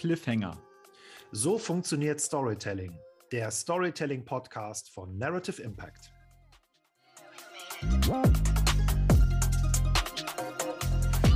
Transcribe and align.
Cliffhanger. 0.00 0.56
So 1.30 1.58
funktioniert 1.58 2.22
Storytelling, 2.22 2.98
der 3.32 3.50
Storytelling-Podcast 3.50 4.88
von 4.88 5.18
Narrative 5.18 5.60
Impact. 5.60 6.10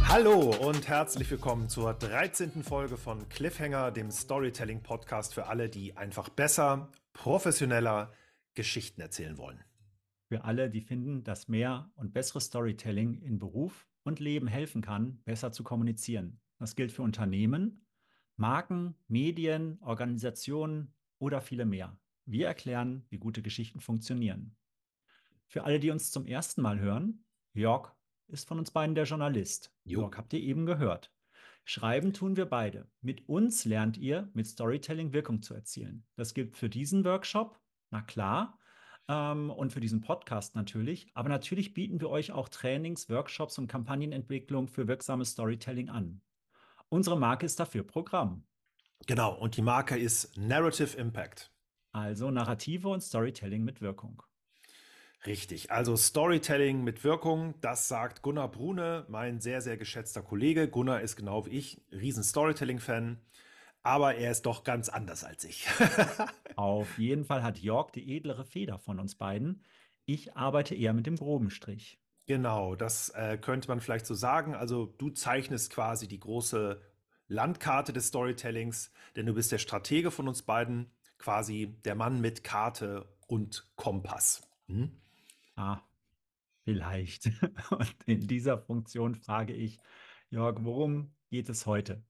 Hallo 0.08 0.56
und 0.66 0.88
herzlich 0.88 1.30
willkommen 1.30 1.68
zur 1.68 1.92
13. 1.92 2.62
Folge 2.62 2.96
von 2.96 3.28
Cliffhanger, 3.28 3.90
dem 3.90 4.10
Storytelling-Podcast 4.10 5.34
für 5.34 5.44
alle, 5.44 5.68
die 5.68 5.98
einfach 5.98 6.30
besser, 6.30 6.90
professioneller 7.12 8.14
Geschichten 8.54 9.02
erzählen 9.02 9.36
wollen. 9.36 9.62
Für 10.28 10.44
alle, 10.44 10.70
die 10.70 10.80
finden, 10.80 11.22
dass 11.22 11.48
mehr 11.48 11.92
und 11.96 12.14
besseres 12.14 12.46
Storytelling 12.46 13.20
in 13.20 13.38
Beruf 13.38 13.86
und 14.04 14.20
Leben 14.20 14.46
helfen 14.46 14.80
kann, 14.80 15.20
besser 15.26 15.52
zu 15.52 15.64
kommunizieren. 15.64 16.40
Das 16.58 16.76
gilt 16.76 16.92
für 16.92 17.02
Unternehmen, 17.02 17.83
Marken, 18.36 18.96
Medien, 19.06 19.78
Organisationen 19.80 20.92
oder 21.18 21.40
viele 21.40 21.64
mehr. 21.64 21.96
Wir 22.26 22.48
erklären, 22.48 23.04
wie 23.10 23.18
gute 23.18 23.42
Geschichten 23.42 23.80
funktionieren. 23.80 24.56
Für 25.46 25.64
alle, 25.64 25.78
die 25.78 25.90
uns 25.90 26.10
zum 26.10 26.26
ersten 26.26 26.62
Mal 26.62 26.80
hören, 26.80 27.24
Jörg 27.52 27.92
ist 28.26 28.48
von 28.48 28.58
uns 28.58 28.70
beiden 28.70 28.94
der 28.94 29.04
Journalist. 29.04 29.72
Jo. 29.84 30.00
Jörg 30.00 30.16
habt 30.16 30.32
ihr 30.32 30.40
eben 30.40 30.66
gehört. 30.66 31.12
Schreiben 31.64 32.12
tun 32.12 32.36
wir 32.36 32.46
beide. 32.46 32.90
Mit 33.00 33.28
uns 33.28 33.64
lernt 33.64 33.96
ihr, 33.96 34.28
mit 34.34 34.46
Storytelling 34.46 35.12
Wirkung 35.12 35.40
zu 35.40 35.54
erzielen. 35.54 36.04
Das 36.16 36.34
gilt 36.34 36.56
für 36.56 36.68
diesen 36.68 37.04
Workshop, 37.04 37.60
na 37.90 38.02
klar, 38.02 38.58
ähm, 39.08 39.50
und 39.50 39.72
für 39.72 39.80
diesen 39.80 40.00
Podcast 40.00 40.56
natürlich. 40.56 41.10
Aber 41.14 41.28
natürlich 41.28 41.72
bieten 41.72 42.00
wir 42.00 42.10
euch 42.10 42.32
auch 42.32 42.48
Trainings, 42.48 43.08
Workshops 43.08 43.58
und 43.58 43.68
Kampagnenentwicklung 43.68 44.68
für 44.68 44.88
wirksames 44.88 45.30
Storytelling 45.30 45.88
an. 45.88 46.20
Unsere 46.94 47.18
Marke 47.18 47.44
ist 47.44 47.58
dafür 47.58 47.82
Programm. 47.82 48.44
Genau, 49.08 49.34
und 49.34 49.56
die 49.56 49.62
Marke 49.62 49.98
ist 49.98 50.38
Narrative 50.38 50.96
Impact. 50.96 51.50
Also 51.90 52.30
Narrative 52.30 52.88
und 52.88 53.00
Storytelling 53.00 53.64
mit 53.64 53.80
Wirkung. 53.80 54.22
Richtig, 55.26 55.72
also 55.72 55.96
Storytelling 55.96 56.84
mit 56.84 57.02
Wirkung, 57.02 57.60
das 57.60 57.88
sagt 57.88 58.22
Gunnar 58.22 58.48
Brune, 58.48 59.06
mein 59.08 59.40
sehr, 59.40 59.60
sehr 59.60 59.76
geschätzter 59.76 60.22
Kollege. 60.22 60.68
Gunnar 60.68 61.00
ist 61.00 61.16
genau 61.16 61.46
wie 61.46 61.58
ich, 61.58 61.82
riesen 61.90 62.22
Storytelling-Fan, 62.22 63.18
aber 63.82 64.14
er 64.14 64.30
ist 64.30 64.46
doch 64.46 64.62
ganz 64.62 64.88
anders 64.88 65.24
als 65.24 65.42
ich. 65.42 65.66
Auf 66.54 66.96
jeden 66.96 67.24
Fall 67.24 67.42
hat 67.42 67.58
Jörg 67.58 67.90
die 67.90 68.16
edlere 68.16 68.44
Feder 68.44 68.78
von 68.78 69.00
uns 69.00 69.16
beiden. 69.16 69.64
Ich 70.04 70.36
arbeite 70.36 70.76
eher 70.76 70.92
mit 70.92 71.06
dem 71.06 71.16
groben 71.16 71.50
Strich. 71.50 71.98
Genau, 72.26 72.74
das 72.74 73.10
äh, 73.10 73.36
könnte 73.36 73.68
man 73.68 73.80
vielleicht 73.80 74.06
so 74.06 74.14
sagen. 74.14 74.54
Also 74.54 74.86
du 74.86 75.10
zeichnest 75.10 75.70
quasi 75.70 76.08
die 76.08 76.20
große 76.20 76.80
Landkarte 77.28 77.92
des 77.92 78.08
Storytellings, 78.08 78.92
denn 79.16 79.26
du 79.26 79.34
bist 79.34 79.52
der 79.52 79.58
Stratege 79.58 80.10
von 80.10 80.28
uns 80.28 80.42
beiden, 80.42 80.90
quasi 81.18 81.78
der 81.84 81.94
Mann 81.94 82.20
mit 82.20 82.42
Karte 82.42 83.06
und 83.26 83.70
Kompass. 83.76 84.48
Hm? 84.68 84.90
Ah, 85.56 85.80
vielleicht. 86.64 87.26
Und 87.70 87.94
in 88.06 88.26
dieser 88.26 88.58
Funktion 88.58 89.14
frage 89.14 89.52
ich, 89.52 89.78
Jörg, 90.30 90.56
worum 90.62 91.14
geht 91.30 91.48
es 91.48 91.66
heute? 91.66 92.02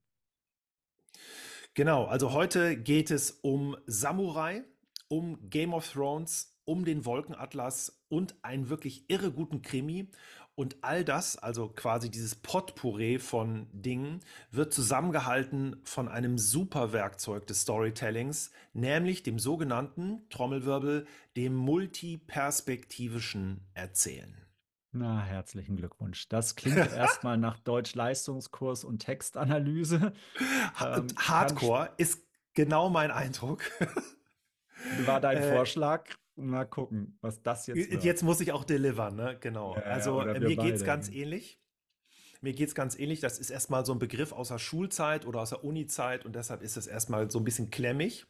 Genau, 1.75 2.05
also 2.05 2.33
heute 2.33 2.77
geht 2.77 3.11
es 3.11 3.31
um 3.31 3.77
Samurai, 3.87 4.65
um 5.09 5.51
Game 5.51 5.75
of 5.75 5.91
Thrones, 5.91 6.54
um 6.65 6.85
den 6.85 7.05
Wolkenatlas 7.05 8.01
und 8.09 8.37
einen 8.43 8.69
wirklich 8.69 9.05
irre 9.09 9.33
guten 9.33 9.63
Krimi. 9.63 10.09
Und 10.57 10.77
all 10.83 11.05
das, 11.05 11.37
also 11.37 11.69
quasi 11.69 12.11
dieses 12.11 12.37
Potpourri 12.37 13.19
von 13.19 13.67
Dingen, 13.73 14.21
wird 14.53 14.73
zusammengehalten 14.73 15.81
von 15.83 16.09
einem 16.09 16.39
super 16.39 16.93
Werkzeug 16.93 17.49
des 17.49 17.63
Storytellings, 17.63 18.53
nämlich 18.73 19.25
dem 19.25 19.41
sogenannten 19.41 20.29
Trommelwirbel, 20.31 21.09
dem 21.37 21.57
multiperspektivischen 21.57 23.67
Erzählen. 23.75 24.37
Na, 24.93 25.25
herzlichen 25.25 25.77
Glückwunsch. 25.77 26.29
Das 26.29 26.55
klingt 26.55 26.77
erstmal 26.93 27.37
nach 27.37 27.59
Deutsch-Leistungskurs 27.59 28.85
und 28.85 29.01
Textanalyse. 29.01 30.13
Ähm, 30.81 31.09
Hardcore 31.19 31.91
ist 31.97 32.23
genau 32.55 32.91
mein 32.91 33.11
Eindruck. 33.11 33.65
War 35.05 35.21
dein 35.21 35.39
äh, 35.39 35.53
Vorschlag? 35.53 36.09
Mal 36.37 36.65
gucken, 36.65 37.17
was 37.21 37.43
das 37.43 37.67
jetzt 37.67 37.91
wird. 37.91 38.03
Jetzt 38.03 38.23
muss 38.23 38.41
ich 38.41 38.53
auch 38.53 38.65
delivern, 38.65 39.15
ne? 39.15 39.37
Genau. 39.41 39.77
Ja, 39.77 39.83
also 39.83 40.21
äh, 40.21 40.41
mir 40.41 40.57
geht 40.57 40.75
es 40.75 40.85
ganz 40.85 41.09
ähnlich. 41.09 41.61
Mir 42.41 42.53
geht 42.53 42.69
es 42.69 42.75
ganz 42.75 42.99
ähnlich. 42.99 43.21
Das 43.21 43.39
ist 43.39 43.51
erstmal 43.51 43.87
so 43.87 43.93
ein 43.93 43.99
Begriff 43.99 44.33
aus 44.33 44.49
der 44.49 44.59
Schulzeit 44.59 45.27
oder 45.27 45.41
aus 45.41 45.51
der 45.51 45.65
Uni-Zeit 45.65 46.27
und 46.27 46.35
deshalb 46.35 46.63
ist 46.63 46.77
es 46.77 46.87
erstmal 46.87 47.31
so 47.31 47.39
ein 47.39 47.45
bisschen 47.45 47.71
klemmig. 47.71 48.27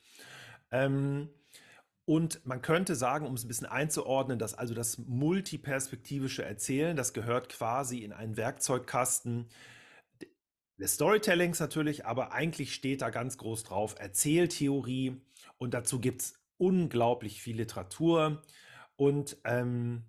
Ähm, 0.71 1.31
und 2.05 2.45
man 2.45 2.61
könnte 2.61 2.95
sagen, 2.95 3.27
um 3.27 3.35
es 3.35 3.45
ein 3.45 3.49
bisschen 3.49 3.67
einzuordnen, 3.67 4.39
dass 4.39 4.53
also 4.53 4.75
das 4.75 4.99
multiperspektivische 4.99 6.45
Erzählen, 6.45 6.97
das 6.97 7.15
gehört 7.15 7.49
quasi 7.49 8.01
in 8.01 8.13
einen 8.13 8.37
Werkzeugkasten 8.37 9.49
des 10.79 10.95
Storytellings 10.95 11.61
natürlich, 11.61 12.05
aber 12.05 12.33
eigentlich 12.33 12.75
steht 12.75 13.01
da 13.01 13.11
ganz 13.11 13.39
groß 13.39 13.65
drauf 13.65 13.95
Erzähltheorie 13.99 15.21
und 15.57 15.73
dazu 15.73 16.01
gibt 16.01 16.21
es 16.21 16.44
unglaublich 16.59 17.43
viel 17.43 17.57
Literatur 17.57 18.43
und 18.97 19.37
ähm, 19.45 20.05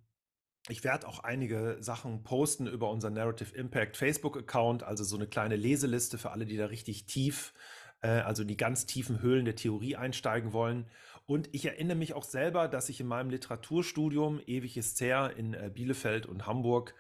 ich 0.68 0.84
werde 0.84 1.08
auch 1.08 1.20
einige 1.20 1.78
Sachen 1.80 2.24
posten 2.24 2.66
über 2.66 2.90
unser 2.90 3.12
Narrative 3.12 3.56
Impact 3.56 3.98
Facebook-Account, 3.98 4.84
also 4.84 5.04
so 5.04 5.16
eine 5.16 5.28
kleine 5.28 5.56
Leseliste 5.56 6.18
für 6.18 6.32
alle, 6.32 6.46
die 6.46 6.58
da 6.58 6.66
richtig 6.66 7.06
tief, 7.06 7.54
äh, 8.02 8.08
also 8.08 8.44
die 8.44 8.58
ganz 8.58 8.86
tiefen 8.86 9.22
Höhlen 9.22 9.46
der 9.46 9.56
Theorie 9.56 9.96
einsteigen 9.96 10.54
wollen. 10.54 10.90
Und 11.28 11.50
ich 11.54 11.66
erinnere 11.66 11.98
mich 11.98 12.14
auch 12.14 12.24
selber, 12.24 12.68
dass 12.68 12.90
ich 12.90 13.00
in 13.00 13.08
meinem 13.08 13.30
Literaturstudium, 13.30 14.42
ewig 14.46 14.78
ist 14.78 15.00
in 15.02 15.54
äh, 15.54 15.72
Bielefeld 15.74 16.26
und 16.26 16.48
Hamburg, 16.48 16.96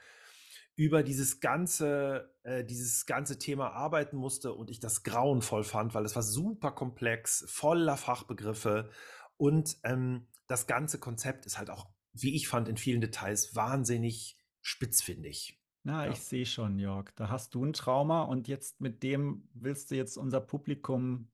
über 0.76 1.04
dieses 1.04 1.40
ganze, 1.40 2.34
äh, 2.44 2.64
dieses 2.66 3.06
ganze 3.06 3.40
Thema 3.40 3.72
arbeiten 3.72 4.18
musste 4.18 4.54
und 4.54 4.70
ich 4.70 4.80
das 4.80 5.04
grauenvoll 5.04 5.64
fand, 5.64 5.94
weil 5.94 6.06
es 6.06 6.16
war 6.16 6.24
super 6.24 6.72
komplex, 6.72 7.46
voller 7.48 7.98
Fachbegriffe 7.98 8.90
und 9.38 9.78
ähm, 9.84 10.28
das 10.48 10.68
ganze 10.68 11.00
Konzept 11.00 11.46
ist 11.46 11.58
halt 11.58 11.70
auch, 11.70 11.90
wie 12.14 12.36
ich 12.36 12.48
fand, 12.48 12.70
in 12.70 12.78
vielen 12.78 13.02
Details 13.02 13.56
wahnsinnig 13.56 14.38
spitzfindig. 14.62 15.60
Na, 15.84 16.06
ja. 16.06 16.12
ich 16.12 16.20
sehe 16.20 16.46
schon, 16.46 16.80
Jörg. 16.80 17.12
Da 17.16 17.30
hast 17.30 17.54
du 17.54 17.64
ein 17.64 17.74
Trauma 17.74 18.24
und 18.24 18.48
jetzt 18.48 18.82
mit 18.82 19.04
dem 19.04 19.48
willst 19.54 19.92
du 19.92 19.96
jetzt 19.96 20.18
unser 20.18 20.42
Publikum 20.42 21.30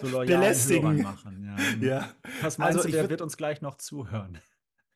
so 0.00 0.08
loyal 0.08 0.40
Belästigen. 0.40 1.02
machen. 1.02 1.44
Ja. 1.44 1.86
ja. 1.86 2.14
Was 2.40 2.56
meinst 2.58 2.78
also, 2.78 2.88
du, 2.88 2.92
der 2.92 3.10
wird 3.10 3.20
uns 3.20 3.36
gleich 3.36 3.60
noch 3.60 3.76
zuhören? 3.76 4.38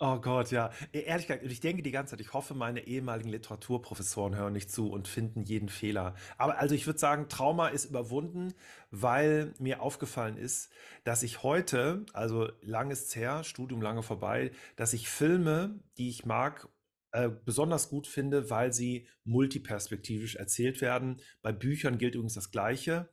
Oh 0.02 0.18
Gott, 0.18 0.50
ja. 0.50 0.70
E, 0.94 1.00
ehrlich 1.02 1.26
gesagt, 1.26 1.44
ich 1.44 1.60
denke 1.60 1.82
die 1.82 1.90
ganze 1.90 2.12
Zeit, 2.12 2.22
ich 2.22 2.32
hoffe, 2.32 2.54
meine 2.54 2.86
ehemaligen 2.86 3.28
Literaturprofessoren 3.28 4.34
hören 4.34 4.54
nicht 4.54 4.70
zu 4.72 4.90
und 4.90 5.08
finden 5.08 5.42
jeden 5.42 5.68
Fehler. 5.68 6.14
Aber 6.38 6.58
also 6.58 6.74
ich 6.74 6.86
würde 6.86 6.98
sagen, 6.98 7.28
Trauma 7.28 7.68
ist 7.68 7.84
überwunden, 7.84 8.54
weil 8.90 9.52
mir 9.58 9.82
aufgefallen 9.82 10.38
ist, 10.38 10.70
dass 11.04 11.22
ich 11.22 11.42
heute, 11.42 12.06
also 12.14 12.48
lang 12.62 12.90
ist's 12.90 13.14
her, 13.14 13.44
Studium 13.44 13.82
lange 13.82 14.02
vorbei, 14.02 14.52
dass 14.76 14.94
ich 14.94 15.06
Filme, 15.10 15.80
die 15.98 16.08
ich 16.08 16.24
mag, 16.24 16.66
äh, 17.12 17.28
besonders 17.28 17.90
gut 17.90 18.06
finde, 18.06 18.48
weil 18.48 18.72
sie 18.72 19.06
multiperspektivisch 19.24 20.36
erzählt 20.36 20.80
werden. 20.80 21.20
Bei 21.42 21.52
Büchern 21.52 21.98
gilt 21.98 22.14
übrigens 22.14 22.34
das 22.34 22.50
Gleiche. 22.50 23.10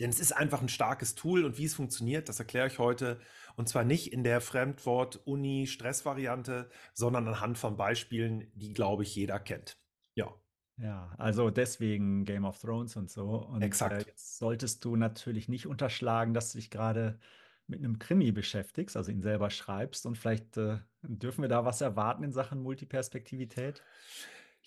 Denn 0.00 0.10
es 0.10 0.20
ist 0.20 0.32
einfach 0.32 0.60
ein 0.62 0.68
starkes 0.68 1.14
Tool 1.14 1.44
und 1.44 1.58
wie 1.58 1.64
es 1.64 1.74
funktioniert, 1.74 2.28
das 2.28 2.38
erkläre 2.38 2.66
ich 2.68 2.78
heute. 2.78 3.20
Und 3.58 3.68
zwar 3.68 3.82
nicht 3.82 4.12
in 4.12 4.22
der 4.22 4.40
Fremdwort-Uni-Stress-Variante, 4.40 6.70
sondern 6.94 7.26
anhand 7.26 7.58
von 7.58 7.76
Beispielen, 7.76 8.52
die, 8.54 8.72
glaube 8.72 9.02
ich, 9.02 9.16
jeder 9.16 9.40
kennt. 9.40 9.76
Ja. 10.14 10.32
Ja, 10.80 11.12
also 11.18 11.50
deswegen 11.50 12.24
Game 12.24 12.44
of 12.44 12.60
Thrones 12.60 12.94
und 12.94 13.10
so. 13.10 13.30
Und 13.30 13.62
Exakt. 13.62 14.04
Äh, 14.04 14.06
jetzt 14.06 14.38
solltest 14.38 14.84
du 14.84 14.94
natürlich 14.94 15.48
nicht 15.48 15.66
unterschlagen, 15.66 16.34
dass 16.34 16.52
du 16.52 16.58
dich 16.58 16.70
gerade 16.70 17.18
mit 17.66 17.80
einem 17.80 17.98
Krimi 17.98 18.30
beschäftigst, 18.30 18.96
also 18.96 19.10
ihn 19.10 19.22
selber 19.22 19.50
schreibst. 19.50 20.06
Und 20.06 20.16
vielleicht 20.16 20.56
äh, 20.56 20.78
dürfen 21.02 21.42
wir 21.42 21.48
da 21.48 21.64
was 21.64 21.80
erwarten 21.80 22.22
in 22.22 22.30
Sachen 22.30 22.62
Multiperspektivität? 22.62 23.82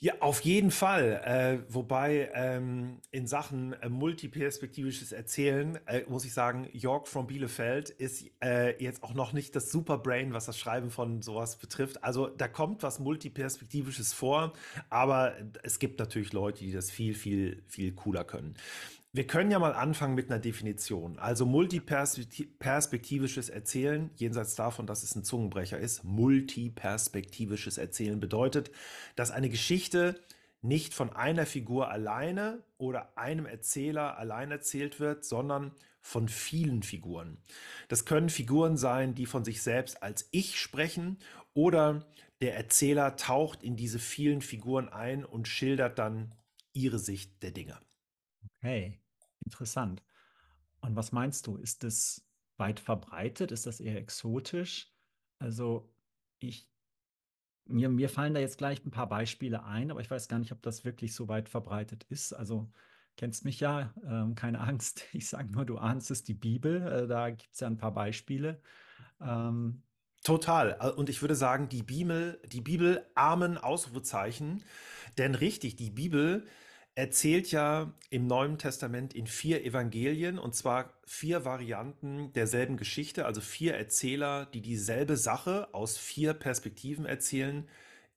Ja, 0.04 0.16
auf 0.20 0.42
jeden 0.42 0.72
Fall. 0.72 1.22
Äh, 1.24 1.72
wobei 1.72 2.32
ähm, 2.34 3.02
in 3.12 3.28
Sachen 3.28 3.74
äh, 3.74 3.88
multiperspektivisches 3.88 5.12
Erzählen 5.12 5.78
äh, 5.86 6.02
muss 6.10 6.26
ich 6.26 6.34
sagen, 6.34 6.68
York 6.74 7.08
from 7.08 7.28
Bielefeld 7.28 7.92
ist 7.92 8.26
äh, 8.44 8.84
jetzt 8.84 9.04
auch 9.04 9.14
noch 9.14 9.32
nicht 9.32 9.56
das 9.56 9.70
Superbrain, 9.72 10.34
was 10.34 10.48
das 10.48 10.58
Schreiben 10.58 10.90
von 10.90 11.22
sowas 11.22 11.58
betrifft. 11.58 12.04
Also 12.04 12.30
da 12.30 12.48
kommt 12.48 12.82
was 12.82 12.98
multiperspektivisches 12.98 14.12
vor, 14.12 14.54
aber 14.90 15.36
es 15.62 15.78
gibt 15.78 16.00
natürlich 16.00 16.34
Leute, 16.34 16.62
die 16.62 16.72
das 16.72 16.90
viel, 16.90 17.14
viel, 17.14 17.62
viel 17.68 17.92
cooler 17.92 18.24
können. 18.24 18.56
Wir 19.14 19.28
können 19.28 19.52
ja 19.52 19.60
mal 19.60 19.74
anfangen 19.74 20.16
mit 20.16 20.32
einer 20.32 20.40
Definition. 20.40 21.20
Also 21.20 21.46
multiperspektivisches 21.46 23.50
Erzählen, 23.50 24.10
jenseits 24.16 24.56
davon, 24.56 24.88
dass 24.88 25.04
es 25.04 25.14
ein 25.16 25.26
Zungenbrecher 25.26 25.78
ist, 25.78 26.06
multiperspektivisches 26.06 27.78
Erzählen 27.78 28.22
bedeutet, 28.22 28.72
dass 29.18 29.32
eine 29.32 29.50
Geschichte 29.50 30.18
nicht 30.62 30.94
von 30.94 31.12
einer 31.12 31.46
Figur 31.46 31.92
alleine 31.92 32.64
oder 32.78 33.18
einem 33.18 33.46
Erzähler 33.46 34.18
allein 34.18 34.50
erzählt 34.50 35.02
wird, 35.02 35.26
sondern 35.26 35.74
von 36.00 36.30
vielen 36.30 36.82
Figuren. 36.82 37.38
Das 37.90 38.06
können 38.06 38.30
Figuren 38.30 38.78
sein, 38.78 39.14
die 39.14 39.26
von 39.26 39.44
sich 39.44 39.62
selbst 39.62 40.04
als 40.04 40.30
Ich 40.32 40.58
sprechen 40.58 41.18
oder 41.54 42.06
der 42.40 42.56
Erzähler 42.56 43.18
taucht 43.18 43.62
in 43.62 43.76
diese 43.76 44.00
vielen 44.00 44.42
Figuren 44.42 44.88
ein 44.88 45.26
und 45.26 45.50
schildert 45.50 46.00
dann 46.00 46.34
ihre 46.72 46.98
Sicht 46.98 47.44
der 47.44 47.52
Dinge. 47.52 47.78
Okay, 48.58 49.01
interessant. 49.44 50.04
Und 50.82 50.96
was 50.96 51.12
meinst 51.12 51.48
du? 51.48 51.58
Ist 51.58 51.84
das 51.84 52.26
weit 52.58 52.80
verbreitet? 52.80 53.52
Ist 53.52 53.66
das 53.66 53.80
eher 53.80 53.98
exotisch? 53.98 54.92
Also 55.40 55.92
ich, 56.40 56.68
mir, 57.66 57.90
mir 57.90 58.10
fallen 58.10 58.34
da 58.34 58.40
jetzt 58.40 58.58
gleich 58.58 58.84
ein 58.86 58.92
paar 58.92 59.08
Beispiele 59.08 59.64
ein, 59.64 59.92
aber 59.92 60.02
ich 60.02 60.12
weiß 60.12 60.28
gar 60.28 60.40
nicht, 60.40 60.52
ob 60.52 60.62
das 60.62 60.86
wirklich 60.86 61.14
so 61.16 61.28
weit 61.28 61.50
verbreitet 61.50 62.04
ist. 62.10 62.34
Also 62.34 62.72
kennst 63.18 63.46
mich 63.46 63.60
ja, 63.60 63.94
ähm, 64.04 64.36
keine 64.36 64.60
Angst. 64.60 65.04
Ich 65.14 65.30
sage 65.30 65.52
nur, 65.52 65.66
du 65.66 65.78
ahnst 65.78 66.12
es, 66.12 66.24
die 66.24 66.34
Bibel. 66.34 66.82
Äh, 66.82 67.08
da 67.08 67.30
gibt 67.30 67.54
es 67.54 67.60
ja 67.60 67.68
ein 67.68 67.78
paar 67.78 67.94
Beispiele. 67.94 68.62
Ähm, 69.20 69.84
Total. 70.24 70.78
Äh, 70.80 70.90
und 70.90 71.10
ich 71.10 71.22
würde 71.22 71.36
sagen, 71.36 71.70
die 71.70 71.84
Bibel, 71.84 72.40
die 72.46 72.62
Bibel 72.62 73.06
armen 73.16 73.58
Ausrufezeichen. 73.58 74.64
Denn 75.18 75.36
richtig, 75.36 75.76
die 75.76 75.90
Bibel 75.90 76.46
erzählt 77.02 77.52
ja 77.52 77.92
im 78.12 78.28
Neuen 78.28 78.60
Testament 78.60 79.16
in 79.16 79.26
vier 79.26 79.66
Evangelien 79.66 80.38
und 80.38 80.54
zwar 80.54 80.94
vier 81.04 81.46
Varianten 81.46 82.32
derselben 82.34 82.78
Geschichte, 82.78 83.26
also 83.26 83.42
vier 83.42 83.74
Erzähler, 83.74 84.46
die 84.46 84.62
dieselbe 84.62 85.18
Sache 85.18 85.74
aus 85.74 85.98
vier 85.98 86.36
Perspektiven 86.36 87.08
erzählen. 87.08 87.68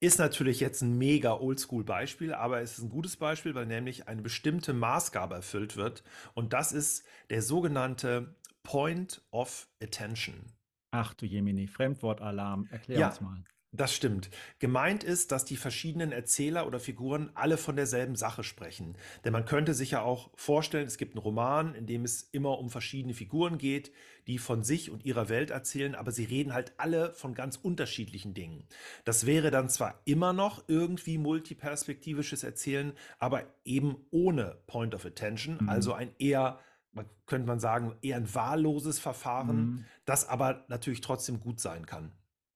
Ist 0.01 0.19
natürlich 0.19 0.61
jetzt 0.61 0.83
ein 0.83 0.99
mega 0.99 1.33
Oldschool-Beispiel, 1.33 2.35
aber 2.35 2.61
es 2.61 2.77
ist 2.77 2.85
ein 2.85 2.91
gutes 2.91 3.17
Beispiel, 3.17 3.55
weil 3.55 3.65
nämlich 3.65 4.07
eine 4.07 4.21
bestimmte 4.21 4.75
Maßgabe 4.75 5.37
erfüllt 5.37 5.79
wird 5.79 6.05
und 6.35 6.53
das 6.53 6.73
ist 6.73 7.07
der 7.31 7.41
sogenannte 7.41 8.35
Point 8.65 9.23
of 9.31 9.67
Attention. 9.83 10.53
Ach 10.91 11.15
du 11.15 11.25
Jemini, 11.25 11.69
Fremdwortalarm, 11.69 12.69
erklär 12.71 12.99
ja, 12.99 13.09
uns 13.09 13.23
mal. 13.23 13.45
Das 13.76 13.93
stimmt. 13.93 14.31
Gemeint 14.61 15.03
ist, 15.03 15.32
dass 15.32 15.44
die 15.44 15.56
verschiedenen 15.56 16.12
Erzähler 16.12 16.69
oder 16.69 16.79
Figuren 16.79 17.31
alle 17.35 17.56
von 17.56 17.75
derselben 17.75 18.15
Sache 18.15 18.44
sprechen. 18.44 18.97
Denn 19.25 19.32
man 19.32 19.47
könnte 19.47 19.75
sich 19.75 19.91
ja 19.91 20.03
auch 20.03 20.31
vorstellen, 20.37 20.87
es 20.87 20.97
gibt 20.97 21.17
einen 21.17 21.23
Roman, 21.23 21.75
in 21.75 21.87
dem 21.87 22.05
es 22.05 22.23
immer 22.31 22.61
um 22.61 22.71
verschiedene 22.71 23.15
Figuren 23.15 23.59
geht, 23.59 23.91
die 24.29 24.38
von 24.38 24.62
sich 24.62 24.93
und 24.93 25.05
ihrer 25.05 25.29
Welt 25.29 25.50
erzählen, 25.50 25.97
aber 25.97 26.12
sie 26.12 26.25
reden 26.25 26.55
halt 26.55 26.73
alle 26.76 27.12
von 27.15 27.35
ganz 27.35 27.56
unterschiedlichen 27.56 28.32
Dingen. 28.32 28.65
Das 29.05 29.26
wäre 29.26 29.50
dann 29.50 29.69
zwar 29.69 30.00
immer 30.05 30.32
noch 30.32 30.62
irgendwie 30.69 31.19
multiperspektivisches 31.19 32.44
Erzählen, 32.44 32.93
aber 33.19 33.43
eben 33.65 33.97
ohne 34.12 34.56
Point 34.69 34.94
of 34.94 35.05
Attention, 35.05 35.59
mhm. 35.61 35.69
also 35.69 35.93
ein 35.94 36.15
eher 36.19 36.61
man 36.93 37.06
könnte 37.26 37.49
man 37.49 37.59
sagen, 37.59 37.97
eher 38.03 38.19
ein 38.19 38.32
wahlloses 38.37 39.00
Verfahren, 39.00 39.56
mhm. 39.56 39.85
das 40.05 40.29
aber 40.29 40.65
natürlich 40.69 41.00
trotzdem 41.00 41.41
gut 41.41 41.59
sein 41.59 41.87
kann. 41.87 42.12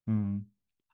Mhm. 0.07 0.47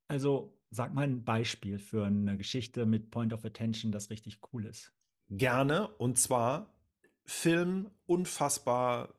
Also 0.08 0.58
sag 0.70 0.92
mal 0.92 1.02
ein 1.02 1.24
Beispiel 1.24 1.78
für 1.78 2.04
eine 2.04 2.36
Geschichte 2.36 2.86
mit 2.86 3.10
Point 3.10 3.32
of 3.32 3.44
Attention, 3.44 3.92
das 3.92 4.10
richtig 4.10 4.40
cool 4.52 4.66
ist. 4.66 4.92
Gerne. 5.30 5.88
Und 5.88 6.18
zwar 6.18 6.74
Film 7.24 7.90
unfassbar 8.06 9.14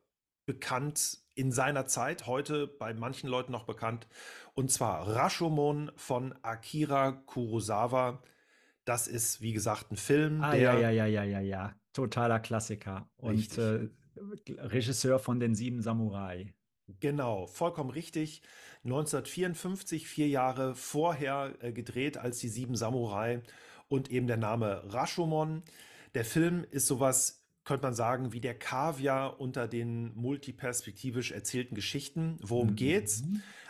bekannt 0.46 1.18
in 1.34 1.52
seiner 1.52 1.86
Zeit, 1.88 2.28
heute 2.28 2.68
bei 2.68 2.94
manchen 2.94 3.30
Leuten 3.30 3.52
noch 3.52 3.66
bekannt. 3.66 4.08
Und 4.54 4.72
zwar 4.72 5.08
Rashomon 5.08 5.92
von 5.96 6.34
Akira 6.44 7.12
Kurosawa. 7.12 8.22
Das 8.86 9.08
ist, 9.08 9.42
wie 9.42 9.54
gesagt, 9.54 9.92
ein 9.92 9.98
Film. 9.98 10.42
Ah, 10.42 10.52
der 10.52 10.62
ja, 10.62 10.80
ja, 10.80 10.90
ja, 10.92 11.06
ja, 11.06 11.24
ja, 11.24 11.40
ja. 11.40 11.76
Totaler 11.94 12.40
Klassiker. 12.40 13.10
Und 13.18 13.58
äh, 13.58 13.90
Regisseur 14.60 15.20
von 15.20 15.40
den 15.40 15.56
Sieben 15.56 15.82
Samurai. 15.82 16.54
Genau, 17.00 17.48
vollkommen 17.48 17.90
richtig. 17.90 18.42
1954, 18.84 20.08
vier 20.08 20.28
Jahre 20.28 20.76
vorher 20.76 21.56
äh, 21.62 21.72
gedreht 21.72 22.18
als 22.18 22.40
die 22.40 22.50
Sieben 22.50 22.76
Samurai 22.76 23.42
und 23.88 24.12
eben 24.12 24.28
der 24.28 24.38
Name 24.38 24.84
Rashomon. 24.94 25.64
Der 26.14 26.26
Film 26.26 26.66
ist 26.70 26.88
sowas, 26.88 27.46
könnte 27.64 27.84
man 27.84 27.96
sagen, 27.96 28.32
wie 28.32 28.40
der 28.40 28.58
Kaviar 28.58 29.40
unter 29.40 29.68
den 29.68 30.16
multiperspektivisch 30.16 31.32
erzählten 31.32 31.76
Geschichten. 31.76 32.38
Worum 32.42 32.72
mhm. 32.72 32.76
geht's? 32.76 33.24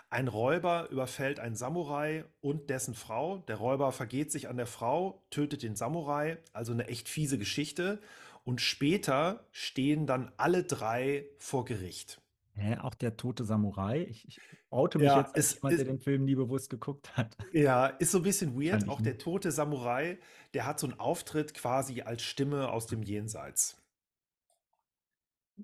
Ein 0.10 0.28
Räuber 0.28 0.90
überfällt 0.92 1.40
einen 1.40 1.56
Samurai 1.56 2.26
und 2.42 2.70
dessen 2.70 2.94
Frau. 2.94 3.40
Der 3.40 3.56
Räuber 3.56 3.92
vergeht 3.92 4.32
sich 4.32 4.48
an 4.50 4.58
der 4.58 4.68
Frau, 4.68 5.26
tötet 5.30 5.64
den 5.64 5.76
Samurai, 5.76 6.38
also 6.54 6.74
eine 6.74 6.88
echt 6.88 7.10
fiese 7.10 7.38
Geschichte. 7.38 8.02
Und 8.44 8.62
später 8.62 9.48
stehen 9.52 10.06
dann 10.06 10.32
alle 10.38 10.64
drei 10.64 11.26
vor 11.40 11.66
Gericht. 11.66 12.22
Hä, 12.58 12.78
auch 12.78 12.96
der 12.96 13.18
tote 13.18 13.44
Samurai? 13.44 14.04
Ich, 14.04 14.28
ich 14.28 14.40
oute 14.70 14.98
mich 14.98 15.08
ja, 15.08 15.20
jetzt 15.20 15.36
als 15.36 15.56
jemand, 15.56 15.78
der 15.78 15.86
den 15.86 16.00
Film 16.00 16.24
nie 16.24 16.36
bewusst 16.36 16.70
geguckt 16.70 17.16
hat. 17.18 17.36
Ja, 17.52 17.88
ist 17.88 18.12
so 18.12 18.20
ein 18.20 18.24
bisschen 18.24 18.60
weird. 18.60 18.88
Auch 18.88 19.02
der 19.02 19.18
tote 19.18 19.52
Samurai, 19.52 20.18
der 20.54 20.66
hat 20.66 20.80
so 20.80 20.88
einen 20.88 21.00
Auftritt 21.00 21.54
quasi 21.54 22.02
als 22.02 22.24
Stimme 22.24 22.70
aus 22.70 22.88
dem 22.88 23.04
Jenseits. 23.04 23.78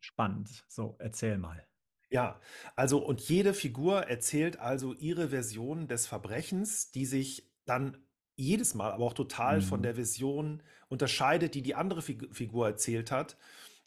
Spannend. 0.02 0.66
So, 0.68 0.96
erzähl 1.00 1.38
mal. 1.38 1.66
Ja, 2.10 2.42
also 2.76 2.98
und 2.98 3.22
jede 3.22 3.54
Figur 3.54 4.04
erzählt 4.04 4.60
also 4.60 4.94
ihre 4.94 5.30
Version 5.30 5.88
des 5.88 6.08
Verbrechens, 6.08 6.92
die 6.92 7.06
sich 7.06 7.50
dann 7.66 7.98
jedes 8.36 8.74
Mal 8.74 8.92
aber 8.92 9.06
auch 9.06 9.14
total 9.14 9.58
mhm. 9.58 9.62
von 9.62 9.82
der 9.82 9.96
Vision 9.96 10.62
unterscheidet, 10.90 11.56
die 11.56 11.62
die 11.62 11.76
andere 11.76 12.02
Figur 12.02 12.68
erzählt 12.68 13.12
hat. 13.12 13.38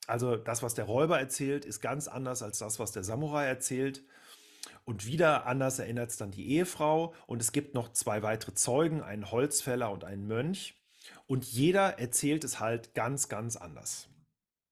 Also 0.07 0.37
das, 0.37 0.63
was 0.63 0.75
der 0.75 0.85
Räuber 0.85 1.19
erzählt, 1.19 1.65
ist 1.65 1.81
ganz 1.81 2.09
anders 2.09 2.43
als 2.43 2.59
das, 2.59 2.79
was 2.79 2.93
der 2.93 3.05
Samurai 3.05 3.47
erzählt. 3.47 4.05
Und 4.85 5.07
wieder 5.07 5.47
anders 5.47 5.79
erinnert 5.79 6.11
es 6.11 6.17
dann 6.17 6.31
die 6.31 6.51
Ehefrau. 6.51 7.15
Und 7.27 7.41
es 7.41 7.53
gibt 7.53 7.75
noch 7.75 7.93
zwei 7.93 8.23
weitere 8.23 8.55
Zeugen, 8.55 9.03
einen 9.03 9.31
Holzfäller 9.31 9.91
und 9.91 10.05
einen 10.05 10.27
Mönch. 10.27 10.75
Und 11.27 11.45
jeder 11.45 11.99
erzählt 11.99 12.45
es 12.45 12.61
halt 12.61 12.95
ganz, 12.95 13.29
ganz 13.29 13.57
anders. 13.57 14.09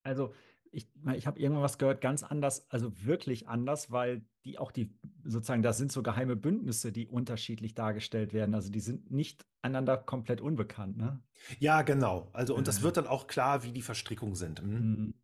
Also 0.02 0.34
ich, 0.70 0.88
ich 1.14 1.26
habe 1.26 1.38
irgendwann 1.38 1.62
was 1.62 1.78
gehört, 1.78 2.00
ganz 2.00 2.22
anders, 2.22 2.70
also 2.70 2.92
wirklich 3.04 3.46
anders, 3.46 3.90
weil 3.90 4.24
die 4.44 4.58
auch 4.58 4.72
die, 4.72 4.90
sozusagen, 5.22 5.62
das 5.62 5.76
sind 5.76 5.92
so 5.92 6.02
geheime 6.02 6.34
Bündnisse, 6.34 6.92
die 6.92 7.06
unterschiedlich 7.06 7.74
dargestellt 7.74 8.32
werden. 8.32 8.54
Also 8.54 8.70
die 8.70 8.80
sind 8.80 9.10
nicht 9.10 9.46
einander 9.60 9.98
komplett 9.98 10.40
unbekannt, 10.40 10.96
ne? 10.96 11.22
Ja, 11.58 11.82
genau. 11.82 12.30
Also, 12.32 12.54
und 12.54 12.68
das 12.68 12.82
wird 12.82 12.96
dann 12.96 13.06
auch 13.06 13.26
klar, 13.26 13.62
wie 13.62 13.72
die 13.72 13.82
Verstrickungen 13.82 14.34
sind. 14.34 14.60
Hm? 14.60 14.70
Mhm. 14.70 15.14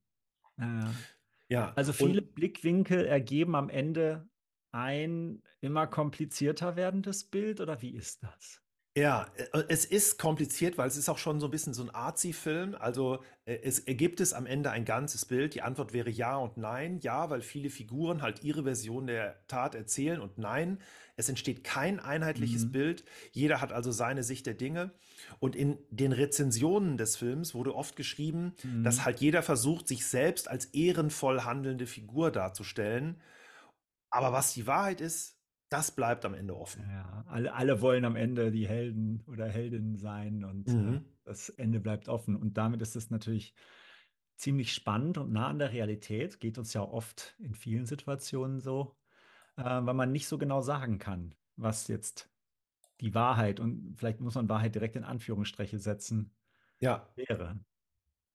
Ja. 0.59 0.95
ja. 1.49 1.73
Also 1.75 1.93
viele 1.93 2.23
und, 2.23 2.35
Blickwinkel 2.35 3.07
ergeben 3.07 3.55
am 3.55 3.69
Ende 3.69 4.29
ein 4.73 5.43
immer 5.61 5.87
komplizierter 5.87 6.77
werdendes 6.77 7.25
Bild, 7.25 7.61
oder 7.61 7.81
wie 7.83 7.95
ist 7.95 8.23
das? 8.23 8.63
Ja, 8.97 9.27
äh, 9.37 9.65
es 9.69 9.85
ist 9.85 10.19
kompliziert, 10.19 10.77
weil 10.77 10.89
es 10.89 10.97
ist 10.97 11.09
auch 11.09 11.19
schon 11.19 11.41
so 11.41 11.47
ein 11.47 11.51
bisschen 11.51 11.75
so 11.75 11.83
ein 11.83 11.91
Arzi-Film. 11.91 12.75
Also 12.75 13.23
äh, 13.45 13.59
es 13.63 13.79
ergibt 13.81 14.21
es 14.21 14.33
am 14.33 14.47
Ende 14.47 14.71
ein 14.71 14.85
ganzes 14.85 15.25
Bild. 15.25 15.55
Die 15.55 15.63
Antwort 15.63 15.93
wäre 15.93 16.11
ja 16.11 16.37
und 16.37 16.57
nein. 16.57 16.99
Ja, 17.01 17.31
weil 17.31 17.41
viele 17.43 17.71
Figuren 17.71 18.23
halt 18.23 18.43
ihre 18.43 18.65
Version 18.65 19.07
der 19.07 19.47
Tat 19.47 19.75
erzählen 19.75 20.21
und 20.21 20.39
nein, 20.39 20.81
es 21.17 21.29
entsteht 21.29 21.65
kein 21.65 22.01
einheitliches 22.01 22.67
mhm. 22.67 22.73
Bild. 22.73 23.05
Jeder 23.33 23.61
hat 23.61 23.73
also 23.73 23.93
seine 23.93 24.23
Sicht 24.23 24.47
der 24.47 24.55
Dinge. 24.55 24.93
Und 25.39 25.55
in 25.55 25.79
den 25.91 26.13
Rezensionen 26.13 26.97
des 26.97 27.17
Films 27.17 27.55
wurde 27.55 27.75
oft 27.75 27.95
geschrieben, 27.95 28.55
mhm. 28.63 28.85
dass 28.85 29.05
halt 29.05 29.21
jeder 29.21 29.43
versucht, 29.43 29.87
sich 29.87 30.07
selbst 30.07 30.49
als 30.49 30.67
ehrenvoll 30.67 31.43
handelnde 31.43 31.87
Figur 31.87 32.31
darzustellen. 32.31 33.21
Aber 34.11 34.33
was 34.33 34.55
die 34.55 34.67
Wahrheit 34.67 35.01
ist, 35.01 35.38
das 35.69 35.91
bleibt 35.91 36.25
am 36.25 36.35
Ende 36.35 36.57
offen. 36.57 36.85
Ja, 36.89 37.25
alle, 37.29 37.53
alle 37.53 37.81
wollen 37.81 38.05
am 38.05 38.17
Ende 38.17 38.51
die 38.51 38.67
Helden 38.67 39.23
oder 39.27 39.49
Heldinnen 39.49 39.97
sein 39.97 40.45
und 40.45 40.69
äh, 40.69 40.73
mhm. 40.73 40.95
äh, 40.95 41.01
das 41.25 41.51
Ende 41.51 41.81
bleibt 41.81 42.09
offen. 42.09 42.37
Und 42.37 42.57
damit 42.57 42.81
ist 42.81 42.97
es 42.97 43.11
natürlich 43.11 43.55
ziemlich 44.37 44.73
spannend 44.73 45.19
und 45.19 45.33
nah 45.33 45.49
an 45.49 45.59
der 45.59 45.73
Realität. 45.73 46.41
Geht 46.41 46.59
uns 46.59 46.73
ja 46.73 46.83
oft 46.83 47.35
in 47.39 47.55
vielen 47.55 47.87
Situationen 47.87 48.61
so, 48.61 48.97
äh, 49.57 49.63
weil 49.63 49.95
man 49.95 50.13
nicht 50.13 50.29
so 50.29 50.39
genau 50.39 50.63
sagen 50.63 50.99
kann, 50.99 51.35
was 51.57 51.89
jetzt 51.89 52.31
die 53.01 53.15
Wahrheit 53.15 53.61
und 53.61 53.95
vielleicht 53.97 54.21
muss 54.21 54.35
man 54.35 54.49
Wahrheit 54.49 54.75
direkt 54.75 54.97
in 54.97 55.05
Anführungsstriche 55.05 55.79
setzen. 55.79 56.33
Ja. 56.81 57.09
Wäre. 57.15 57.61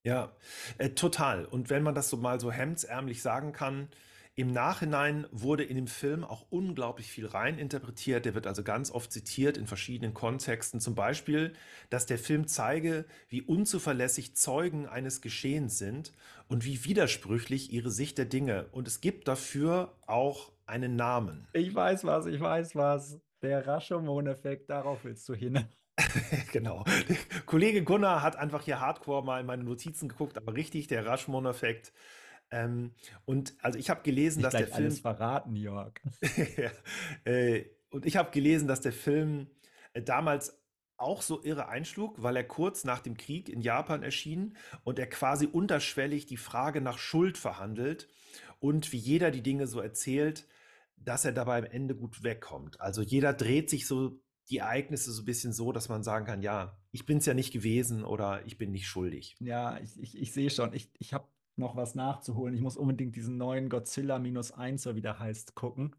Ja, 0.03 0.35
äh, 0.77 0.89
total. 0.89 1.45
Und 1.45 1.69
wenn 1.69 1.81
man 1.81 1.95
das 1.95 2.09
so 2.09 2.17
mal 2.17 2.39
so 2.39 2.51
hemdsärmlich 2.51 3.21
sagen 3.21 3.53
kann, 3.53 3.87
im 4.35 4.51
Nachhinein 4.51 5.27
wurde 5.31 5.63
in 5.63 5.75
dem 5.75 5.85
Film 5.85 6.23
auch 6.23 6.47
unglaublich 6.49 7.11
viel 7.11 7.27
reininterpretiert. 7.27 8.25
Der 8.25 8.33
wird 8.33 8.47
also 8.47 8.63
ganz 8.63 8.89
oft 8.89 9.11
zitiert 9.11 9.57
in 9.57 9.67
verschiedenen 9.67 10.15
Kontexten. 10.15 10.79
Zum 10.79 10.95
Beispiel, 10.95 11.53
dass 11.91 12.07
der 12.07 12.17
Film 12.17 12.47
zeige, 12.47 13.05
wie 13.29 13.43
unzuverlässig 13.43 14.35
Zeugen 14.35 14.87
eines 14.87 15.21
Geschehens 15.21 15.77
sind 15.77 16.13
und 16.47 16.65
wie 16.65 16.83
widersprüchlich 16.83 17.71
ihre 17.71 17.91
Sicht 17.91 18.17
der 18.17 18.25
Dinge. 18.25 18.67
Und 18.71 18.87
es 18.87 19.01
gibt 19.01 19.27
dafür 19.27 19.95
auch 20.07 20.51
einen 20.65 20.95
Namen. 20.95 21.47
Ich 21.53 21.73
weiß 21.75 22.03
was, 22.03 22.25
ich 22.25 22.39
weiß 22.39 22.75
was. 22.75 23.19
Der 23.43 23.67
Rashomon-Effekt, 23.67 24.69
darauf 24.69 25.03
willst 25.03 25.29
du 25.29 25.35
hin. 25.35 25.63
genau. 26.51 26.83
Der 27.07 27.17
Kollege 27.45 27.83
Gunnar 27.83 28.23
hat 28.23 28.35
einfach 28.35 28.63
hier 28.63 28.79
hardcore 28.79 29.23
mal 29.23 29.41
in 29.41 29.45
meine 29.45 29.63
Notizen 29.63 30.09
geguckt, 30.09 30.37
aber 30.37 30.55
richtig, 30.55 30.87
der 30.87 31.05
Rashomon-Effekt. 31.05 31.93
Ähm, 32.53 32.91
und 33.25 33.55
also 33.61 33.79
ich 33.79 33.89
habe 33.89 34.03
gelesen, 34.03 34.39
Nicht 34.39 34.53
dass 34.53 34.59
der 34.59 34.67
Film. 34.67 34.77
alles 34.77 34.99
verraten, 34.99 35.55
Jörg. 35.55 35.93
ja, 36.57 36.71
äh, 37.31 37.65
und 37.89 38.05
ich 38.05 38.15
habe 38.15 38.31
gelesen, 38.31 38.67
dass 38.67 38.81
der 38.81 38.93
Film 38.93 39.47
äh, 39.93 40.03
damals 40.03 40.59
auch 40.97 41.23
so 41.23 41.43
irre 41.43 41.67
einschlug, 41.67 42.21
weil 42.21 42.35
er 42.35 42.43
kurz 42.43 42.83
nach 42.83 43.01
dem 43.01 43.17
Krieg 43.17 43.49
in 43.49 43.61
Japan 43.61 44.03
erschien 44.03 44.55
und 44.83 44.99
er 44.99 45.07
quasi 45.07 45.47
unterschwellig 45.47 46.27
die 46.27 46.37
Frage 46.37 46.79
nach 46.79 46.99
Schuld 46.99 47.37
verhandelt 47.37 48.07
und 48.59 48.91
wie 48.91 48.97
jeder 48.97 49.31
die 49.31 49.41
Dinge 49.41 49.65
so 49.65 49.79
erzählt, 49.79 50.47
dass 50.95 51.25
er 51.25 51.31
dabei 51.31 51.57
am 51.57 51.65
Ende 51.65 51.95
gut 51.95 52.23
wegkommt. 52.23 52.79
Also 52.79 53.01
jeder 53.01 53.33
dreht 53.33 53.69
sich 53.69 53.87
so 53.87 54.21
die 54.49 54.59
Ereignisse 54.59 55.11
so 55.11 55.23
ein 55.23 55.25
bisschen 55.25 55.53
so, 55.53 55.71
dass 55.71 55.89
man 55.89 56.03
sagen 56.03 56.25
kann, 56.25 56.41
ja, 56.41 56.77
ich 56.91 57.05
bin 57.05 57.17
es 57.17 57.25
ja 57.25 57.33
nicht 57.33 57.51
gewesen 57.51 58.03
oder 58.03 58.45
ich 58.45 58.57
bin 58.57 58.71
nicht 58.71 58.87
schuldig. 58.87 59.35
Ja, 59.39 59.79
ich, 59.79 59.99
ich, 59.99 60.21
ich 60.21 60.33
sehe 60.33 60.49
schon. 60.49 60.73
Ich, 60.73 60.91
ich 60.99 61.13
habe 61.13 61.27
noch 61.55 61.75
was 61.75 61.95
nachzuholen. 61.95 62.55
Ich 62.55 62.61
muss 62.61 62.77
unbedingt 62.77 63.15
diesen 63.15 63.37
neuen 63.37 63.69
Godzilla 63.69 64.19
minus 64.19 64.51
eins, 64.51 64.83
so 64.83 64.95
wie 64.95 65.01
der 65.01 65.19
heißt, 65.19 65.55
gucken 65.55 65.95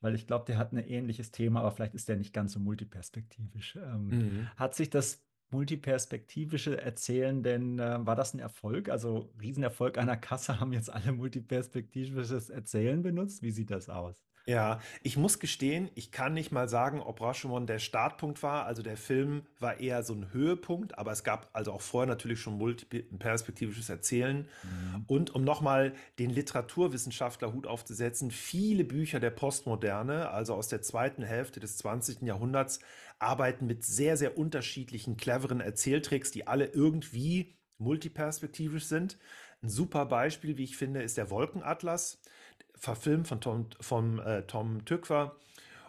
weil 0.00 0.14
ich 0.14 0.26
glaube, 0.26 0.46
der 0.46 0.58
hat 0.58 0.72
ein 0.72 0.78
ähnliches 0.78 1.30
Thema, 1.30 1.60
aber 1.60 1.72
vielleicht 1.72 1.94
ist 1.94 2.08
der 2.08 2.16
nicht 2.16 2.32
ganz 2.32 2.52
so 2.52 2.60
multiperspektivisch. 2.60 3.76
Ähm, 3.76 4.06
mhm. 4.06 4.48
Hat 4.56 4.74
sich 4.74 4.90
das 4.90 5.22
multiperspektivische 5.50 6.80
Erzählen 6.80 7.42
denn, 7.42 7.78
äh, 7.78 8.06
war 8.06 8.16
das 8.16 8.34
ein 8.34 8.38
Erfolg? 8.38 8.88
Also 8.88 9.32
Riesenerfolg 9.40 9.98
einer 9.98 10.16
Kasse 10.16 10.60
haben 10.60 10.72
jetzt 10.72 10.90
alle 10.90 11.12
multiperspektivisches 11.12 12.50
Erzählen 12.50 13.02
benutzt. 13.02 13.42
Wie 13.42 13.50
sieht 13.50 13.70
das 13.70 13.88
aus? 13.88 14.22
Ja, 14.50 14.80
ich 15.04 15.16
muss 15.16 15.38
gestehen, 15.38 15.90
ich 15.94 16.10
kann 16.10 16.34
nicht 16.34 16.50
mal 16.50 16.68
sagen, 16.68 17.00
ob 17.00 17.20
Rashomon 17.20 17.68
der 17.68 17.78
Startpunkt 17.78 18.42
war. 18.42 18.66
Also 18.66 18.82
der 18.82 18.96
Film 18.96 19.46
war 19.60 19.78
eher 19.78 20.02
so 20.02 20.12
ein 20.12 20.32
Höhepunkt, 20.32 20.98
aber 20.98 21.12
es 21.12 21.22
gab 21.22 21.50
also 21.52 21.72
auch 21.72 21.80
vorher 21.80 22.08
natürlich 22.08 22.40
schon 22.40 22.58
multiperspektivisches 22.58 23.88
Erzählen. 23.88 24.48
Mhm. 24.64 25.04
Und 25.06 25.34
um 25.36 25.44
nochmal 25.44 25.92
den 26.18 26.30
Literaturwissenschaftler 26.30 27.52
Hut 27.52 27.68
aufzusetzen, 27.68 28.32
viele 28.32 28.82
Bücher 28.82 29.20
der 29.20 29.30
Postmoderne, 29.30 30.30
also 30.30 30.54
aus 30.54 30.66
der 30.66 30.82
zweiten 30.82 31.22
Hälfte 31.22 31.60
des 31.60 31.76
20. 31.76 32.22
Jahrhunderts, 32.22 32.80
arbeiten 33.20 33.66
mit 33.66 33.84
sehr, 33.84 34.16
sehr 34.16 34.36
unterschiedlichen, 34.36 35.16
cleveren 35.16 35.60
Erzähltricks, 35.60 36.32
die 36.32 36.48
alle 36.48 36.66
irgendwie 36.66 37.54
multiperspektivisch 37.78 38.86
sind. 38.86 39.16
Ein 39.62 39.68
super 39.68 40.06
Beispiel, 40.06 40.56
wie 40.56 40.64
ich 40.64 40.76
finde, 40.76 41.02
ist 41.02 41.18
der 41.18 41.30
Wolkenatlas 41.30 42.20
verfilmt 42.80 43.28
von 43.28 43.40
Tom, 43.40 43.66
vom, 43.80 44.18
äh, 44.18 44.42
Tom 44.42 44.84
Tückwer. 44.84 45.36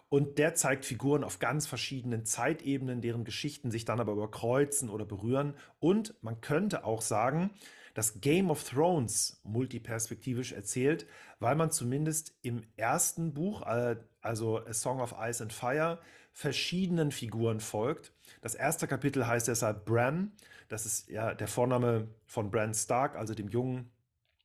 Und 0.10 0.38
der 0.38 0.56
zeigt 0.56 0.84
Figuren 0.86 1.24
auf 1.24 1.40
ganz 1.40 1.66
verschiedenen 1.66 2.26
Zeitebenen, 2.26 3.00
deren 3.02 3.24
Geschichten 3.24 3.72
sich 3.72 3.86
dann 3.86 4.02
aber 4.02 4.12
überkreuzen 4.12 4.90
oder 4.90 5.06
berühren. 5.06 5.56
Und 5.80 6.14
man 6.22 6.42
könnte 6.42 6.84
auch 6.84 7.02
sagen, 7.02 7.52
dass 7.94 8.20
Game 8.20 8.52
of 8.52 8.64
Thrones 8.64 9.40
multiperspektivisch 9.44 10.52
erzählt, 10.52 11.08
weil 11.40 11.56
man 11.56 11.72
zumindest 11.72 12.34
im 12.42 12.62
ersten 12.76 13.34
Buch, 13.34 13.66
äh, 13.66 13.96
also 14.22 14.60
A 14.60 14.74
Song 14.74 15.00
of 15.00 15.16
Ice 15.18 15.42
and 15.42 15.54
Fire, 15.54 16.00
verschiedenen 16.34 17.12
Figuren 17.12 17.62
folgt. 17.62 18.12
Das 18.42 18.54
erste 18.54 18.88
Kapitel 18.88 19.28
heißt 19.28 19.48
deshalb 19.48 19.86
Bran. 19.86 20.34
Das 20.68 20.86
ist 20.86 21.10
ja 21.10 21.34
der 21.34 21.48
Vorname 21.48 22.10
von 22.26 22.52
Bran 22.52 22.74
Stark, 22.74 23.16
also 23.16 23.34
dem 23.34 23.48
jungen 23.48 23.90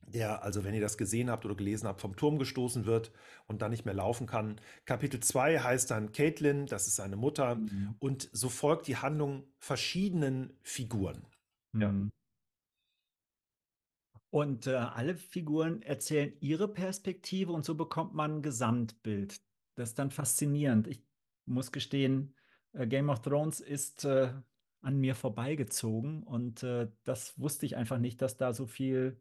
der, 0.07 0.43
also 0.43 0.65
wenn 0.65 0.75
ihr 0.75 0.81
das 0.81 0.97
gesehen 0.99 1.31
habt 1.31 1.45
oder 1.45 1.55
gelesen 1.55 1.89
habt, 1.89 2.01
vom 2.01 2.17
Turm 2.17 2.39
gestoßen 2.39 2.87
wird 2.87 3.13
und 3.47 3.63
dann 3.63 3.71
nicht 3.71 3.85
mehr 3.85 3.95
laufen 3.95 4.27
kann. 4.27 4.61
Kapitel 4.85 5.21
2 5.21 5.61
heißt 5.61 5.91
dann 5.91 6.13
Caitlin, 6.13 6.67
das 6.67 6.87
ist 6.87 6.97
seine 6.97 7.17
Mutter. 7.17 7.57
Mhm. 7.57 7.95
Und 7.99 8.29
so 8.33 8.49
folgt 8.49 8.87
die 8.87 8.97
Handlung 8.97 9.45
verschiedenen 9.59 10.57
Figuren. 10.63 11.27
Ja. 11.75 11.91
Mhm. 11.91 12.11
Und 14.31 14.67
äh, 14.67 14.75
alle 14.75 15.17
Figuren 15.17 15.83
erzählen 15.83 16.33
ihre 16.41 16.69
Perspektive 16.69 17.53
und 17.53 17.65
so 17.65 17.75
bekommt 17.75 18.15
man 18.15 18.37
ein 18.37 18.43
Gesamtbild. 18.43 19.41
Das 19.77 19.91
ist 19.91 19.99
dann 19.99 20.11
faszinierend. 20.11 20.89
Ich 20.89 21.03
muss 21.47 21.73
gestehen, 21.73 22.35
äh, 22.73 22.87
Game 22.87 23.09
of 23.09 23.23
Thrones 23.23 23.61
ist 23.61 24.05
äh, 24.05 24.33
an 24.83 24.99
mir 24.99 25.15
vorbeigezogen 25.15 26.23
und 26.23 26.63
äh, 26.63 26.89
das 27.05 27.39
wusste 27.39 27.67
ich 27.67 27.77
einfach 27.77 27.99
nicht, 27.99 28.21
dass 28.21 28.37
da 28.37 28.53
so 28.53 28.67
viel 28.67 29.21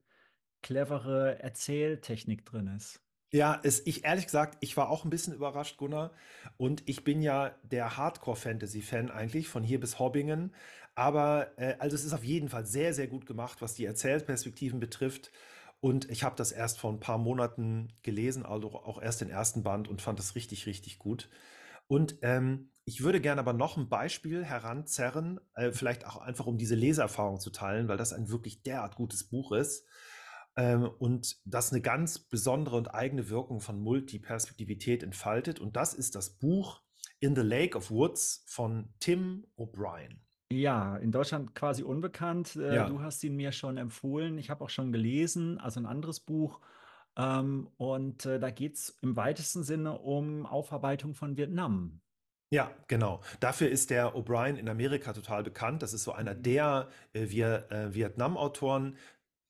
clevere 0.65 1.37
Erzähltechnik 1.43 2.43
drin 2.43 2.67
ist. 2.75 2.99
Ja, 3.31 3.59
es, 3.63 3.85
ich 3.85 4.03
ehrlich 4.03 4.25
gesagt, 4.25 4.57
ich 4.61 4.75
war 4.77 4.89
auch 4.89 5.03
ein 5.03 5.11
bisschen 5.11 5.33
überrascht, 5.33 5.77
Gunnar. 5.77 6.11
Und 6.57 6.81
ich 6.87 7.03
bin 7.03 7.21
ja 7.21 7.55
der 7.61 7.97
Hardcore-Fantasy-Fan 7.97 9.11
eigentlich, 9.11 9.47
von 9.47 9.63
hier 9.63 9.79
bis 9.79 9.99
Hobbingen. 9.99 10.55
Aber 10.95 11.51
äh, 11.57 11.75
also 11.77 11.95
es 11.95 12.03
ist 12.03 12.13
auf 12.13 12.23
jeden 12.23 12.49
Fall 12.49 12.65
sehr, 12.65 12.95
sehr 12.95 13.07
gut 13.07 13.27
gemacht, 13.27 13.61
was 13.61 13.75
die 13.75 13.85
Erzählperspektiven 13.85 14.79
betrifft. 14.79 15.31
Und 15.81 16.09
ich 16.09 16.23
habe 16.23 16.35
das 16.35 16.51
erst 16.51 16.79
vor 16.79 16.91
ein 16.91 16.99
paar 16.99 17.19
Monaten 17.19 17.93
gelesen, 18.01 18.43
also 18.43 18.73
auch 18.73 18.99
erst 18.99 19.21
den 19.21 19.29
ersten 19.29 19.61
Band 19.61 19.87
und 19.87 20.01
fand 20.01 20.17
das 20.17 20.33
richtig, 20.33 20.65
richtig 20.65 20.97
gut. 20.97 21.29
Und 21.85 22.17
ähm, 22.23 22.71
ich 22.85 23.03
würde 23.03 23.21
gerne 23.21 23.39
aber 23.39 23.53
noch 23.53 23.77
ein 23.77 23.87
Beispiel 23.87 24.43
heranzerren, 24.43 25.39
äh, 25.53 25.71
vielleicht 25.71 26.07
auch 26.07 26.17
einfach 26.17 26.47
um 26.47 26.57
diese 26.57 26.73
Leseerfahrung 26.73 27.39
zu 27.39 27.51
teilen, 27.51 27.87
weil 27.87 27.97
das 27.97 28.13
ein 28.13 28.29
wirklich 28.29 28.63
derart 28.63 28.95
gutes 28.95 29.25
Buch 29.25 29.51
ist. 29.51 29.85
Ähm, 30.57 30.89
und 30.99 31.37
das 31.45 31.71
eine 31.71 31.81
ganz 31.81 32.19
besondere 32.19 32.77
und 32.77 32.93
eigene 32.93 33.29
Wirkung 33.29 33.59
von 33.59 33.79
Multiperspektivität 33.79 35.03
entfaltet. 35.03 35.59
Und 35.59 35.75
das 35.75 35.93
ist 35.93 36.15
das 36.15 36.37
Buch 36.37 36.81
In 37.19 37.35
the 37.35 37.41
Lake 37.41 37.77
of 37.77 37.91
Woods 37.91 38.43
von 38.47 38.93
Tim 38.99 39.45
O'Brien. 39.57 40.19
Ja, 40.51 40.95
in 40.97 41.11
Deutschland 41.11 41.55
quasi 41.55 41.83
unbekannt. 41.83 42.55
Äh, 42.55 42.75
ja. 42.75 42.87
Du 42.87 43.01
hast 43.01 43.23
ihn 43.23 43.35
mir 43.35 43.51
schon 43.51 43.77
empfohlen. 43.77 44.37
Ich 44.37 44.49
habe 44.49 44.63
auch 44.63 44.69
schon 44.69 44.91
gelesen, 44.91 45.59
also 45.59 45.79
ein 45.79 45.85
anderes 45.85 46.19
Buch. 46.19 46.61
Ähm, 47.17 47.69
und 47.77 48.25
äh, 48.25 48.39
da 48.39 48.51
geht 48.51 48.75
es 48.75 48.89
im 49.01 49.15
weitesten 49.15 49.63
Sinne 49.63 49.97
um 49.99 50.45
Aufarbeitung 50.45 51.15
von 51.15 51.37
Vietnam. 51.37 52.01
Ja, 52.51 52.71
genau. 52.87 53.21
Dafür 53.39 53.69
ist 53.69 53.89
der 53.89 54.15
O'Brien 54.15 54.55
in 54.55 54.69
Amerika 54.69 55.13
total 55.13 55.43
bekannt. 55.43 55.81
Das 55.81 55.93
ist 55.93 56.03
so 56.03 56.11
einer 56.11 56.35
mhm. 56.35 56.43
der 56.43 56.89
äh, 57.13 57.27
Vietnam-Autoren, 57.29 58.97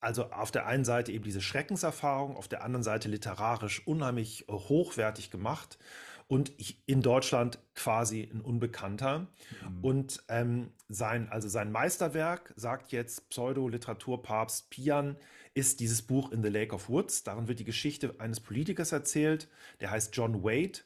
also 0.06 0.32
auf 0.32 0.52
der 0.52 0.68
einen 0.68 0.86
Seite 0.86 1.12
eben 1.12 1.24
diese 1.24 1.42
Schreckenserfahrung, 1.42 2.38
auf 2.38 2.48
der 2.48 2.64
anderen 2.64 2.84
Seite 2.84 3.10
literarisch 3.10 3.86
unheimlich 3.88 4.48
äh, 4.48 4.52
hochwertig 4.52 5.32
gemacht 5.32 5.80
und 6.28 6.54
in 6.86 7.02
Deutschland 7.02 7.60
quasi 7.74 8.30
ein 8.32 8.42
Unbekannter. 8.42 9.20
Mhm. 9.20 9.84
Und 9.84 10.24
ähm, 10.30 10.72
sein, 10.90 11.30
also 11.30 11.50
sein 11.50 11.72
Meisterwerk, 11.72 12.54
sagt 12.56 12.92
jetzt 12.92 13.30
Pseudo-Literaturpapst 13.30 14.70
Pian, 14.70 15.18
ist 15.56 15.80
dieses 15.80 16.02
Buch 16.02 16.32
In 16.32 16.44
the 16.44 16.50
Lake 16.50 16.74
of 16.74 16.90
Woods. 16.90 17.24
Darin 17.24 17.48
wird 17.48 17.60
die 17.60 17.66
Geschichte 17.66 18.16
eines 18.20 18.40
Politikers 18.40 18.92
erzählt, 18.92 19.48
der 19.80 19.92
heißt 19.92 20.16
John 20.16 20.44
Wade. 20.44 20.80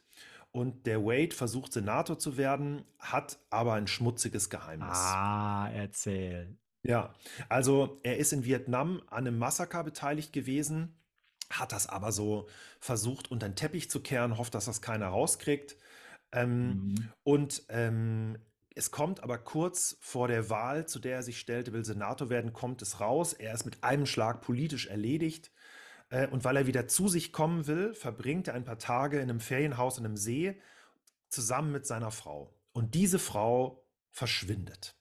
Und 0.52 0.86
der 0.86 1.04
Wade 1.04 1.34
versucht 1.34 1.72
Senator 1.72 2.18
zu 2.18 2.36
werden, 2.36 2.84
hat 2.98 3.38
aber 3.50 3.74
ein 3.74 3.86
schmutziges 3.86 4.50
Geheimnis. 4.50 4.98
Ah, 4.98 5.70
erzähl. 5.72 6.56
Ja, 6.82 7.14
also 7.48 8.00
er 8.02 8.16
ist 8.16 8.32
in 8.32 8.44
Vietnam 8.44 9.02
an 9.08 9.26
einem 9.26 9.38
Massaker 9.38 9.84
beteiligt 9.84 10.32
gewesen, 10.32 10.96
hat 11.50 11.72
das 11.72 11.88
aber 11.88 12.12
so 12.12 12.48
versucht 12.78 13.30
unter 13.30 13.48
den 13.48 13.56
Teppich 13.56 13.90
zu 13.90 14.00
kehren, 14.00 14.38
hofft, 14.38 14.54
dass 14.54 14.64
das 14.64 14.80
keiner 14.80 15.08
rauskriegt. 15.08 15.76
Ähm, 16.32 16.68
mhm. 16.68 17.12
Und 17.22 17.64
ähm, 17.68 18.38
es 18.74 18.90
kommt 18.90 19.22
aber 19.22 19.36
kurz 19.38 19.98
vor 20.00 20.28
der 20.28 20.48
Wahl, 20.48 20.86
zu 20.86 21.00
der 21.00 21.16
er 21.16 21.22
sich 21.22 21.38
stellte, 21.38 21.72
will 21.72 21.84
Senator 21.84 22.30
werden, 22.30 22.52
kommt 22.52 22.82
es 22.82 23.00
raus. 23.00 23.32
Er 23.32 23.52
ist 23.52 23.64
mit 23.64 23.82
einem 23.82 24.06
Schlag 24.06 24.40
politisch 24.40 24.86
erledigt. 24.86 25.50
Äh, 26.08 26.28
und 26.28 26.44
weil 26.44 26.56
er 26.56 26.66
wieder 26.66 26.86
zu 26.86 27.08
sich 27.08 27.32
kommen 27.32 27.66
will, 27.66 27.94
verbringt 27.94 28.48
er 28.48 28.54
ein 28.54 28.64
paar 28.64 28.78
Tage 28.78 29.18
in 29.18 29.28
einem 29.28 29.40
Ferienhaus 29.40 29.98
in 29.98 30.06
einem 30.06 30.16
See 30.16 30.60
zusammen 31.28 31.72
mit 31.72 31.86
seiner 31.86 32.10
Frau. 32.10 32.54
Und 32.72 32.94
diese 32.94 33.18
Frau 33.18 33.84
verschwindet 34.12 34.99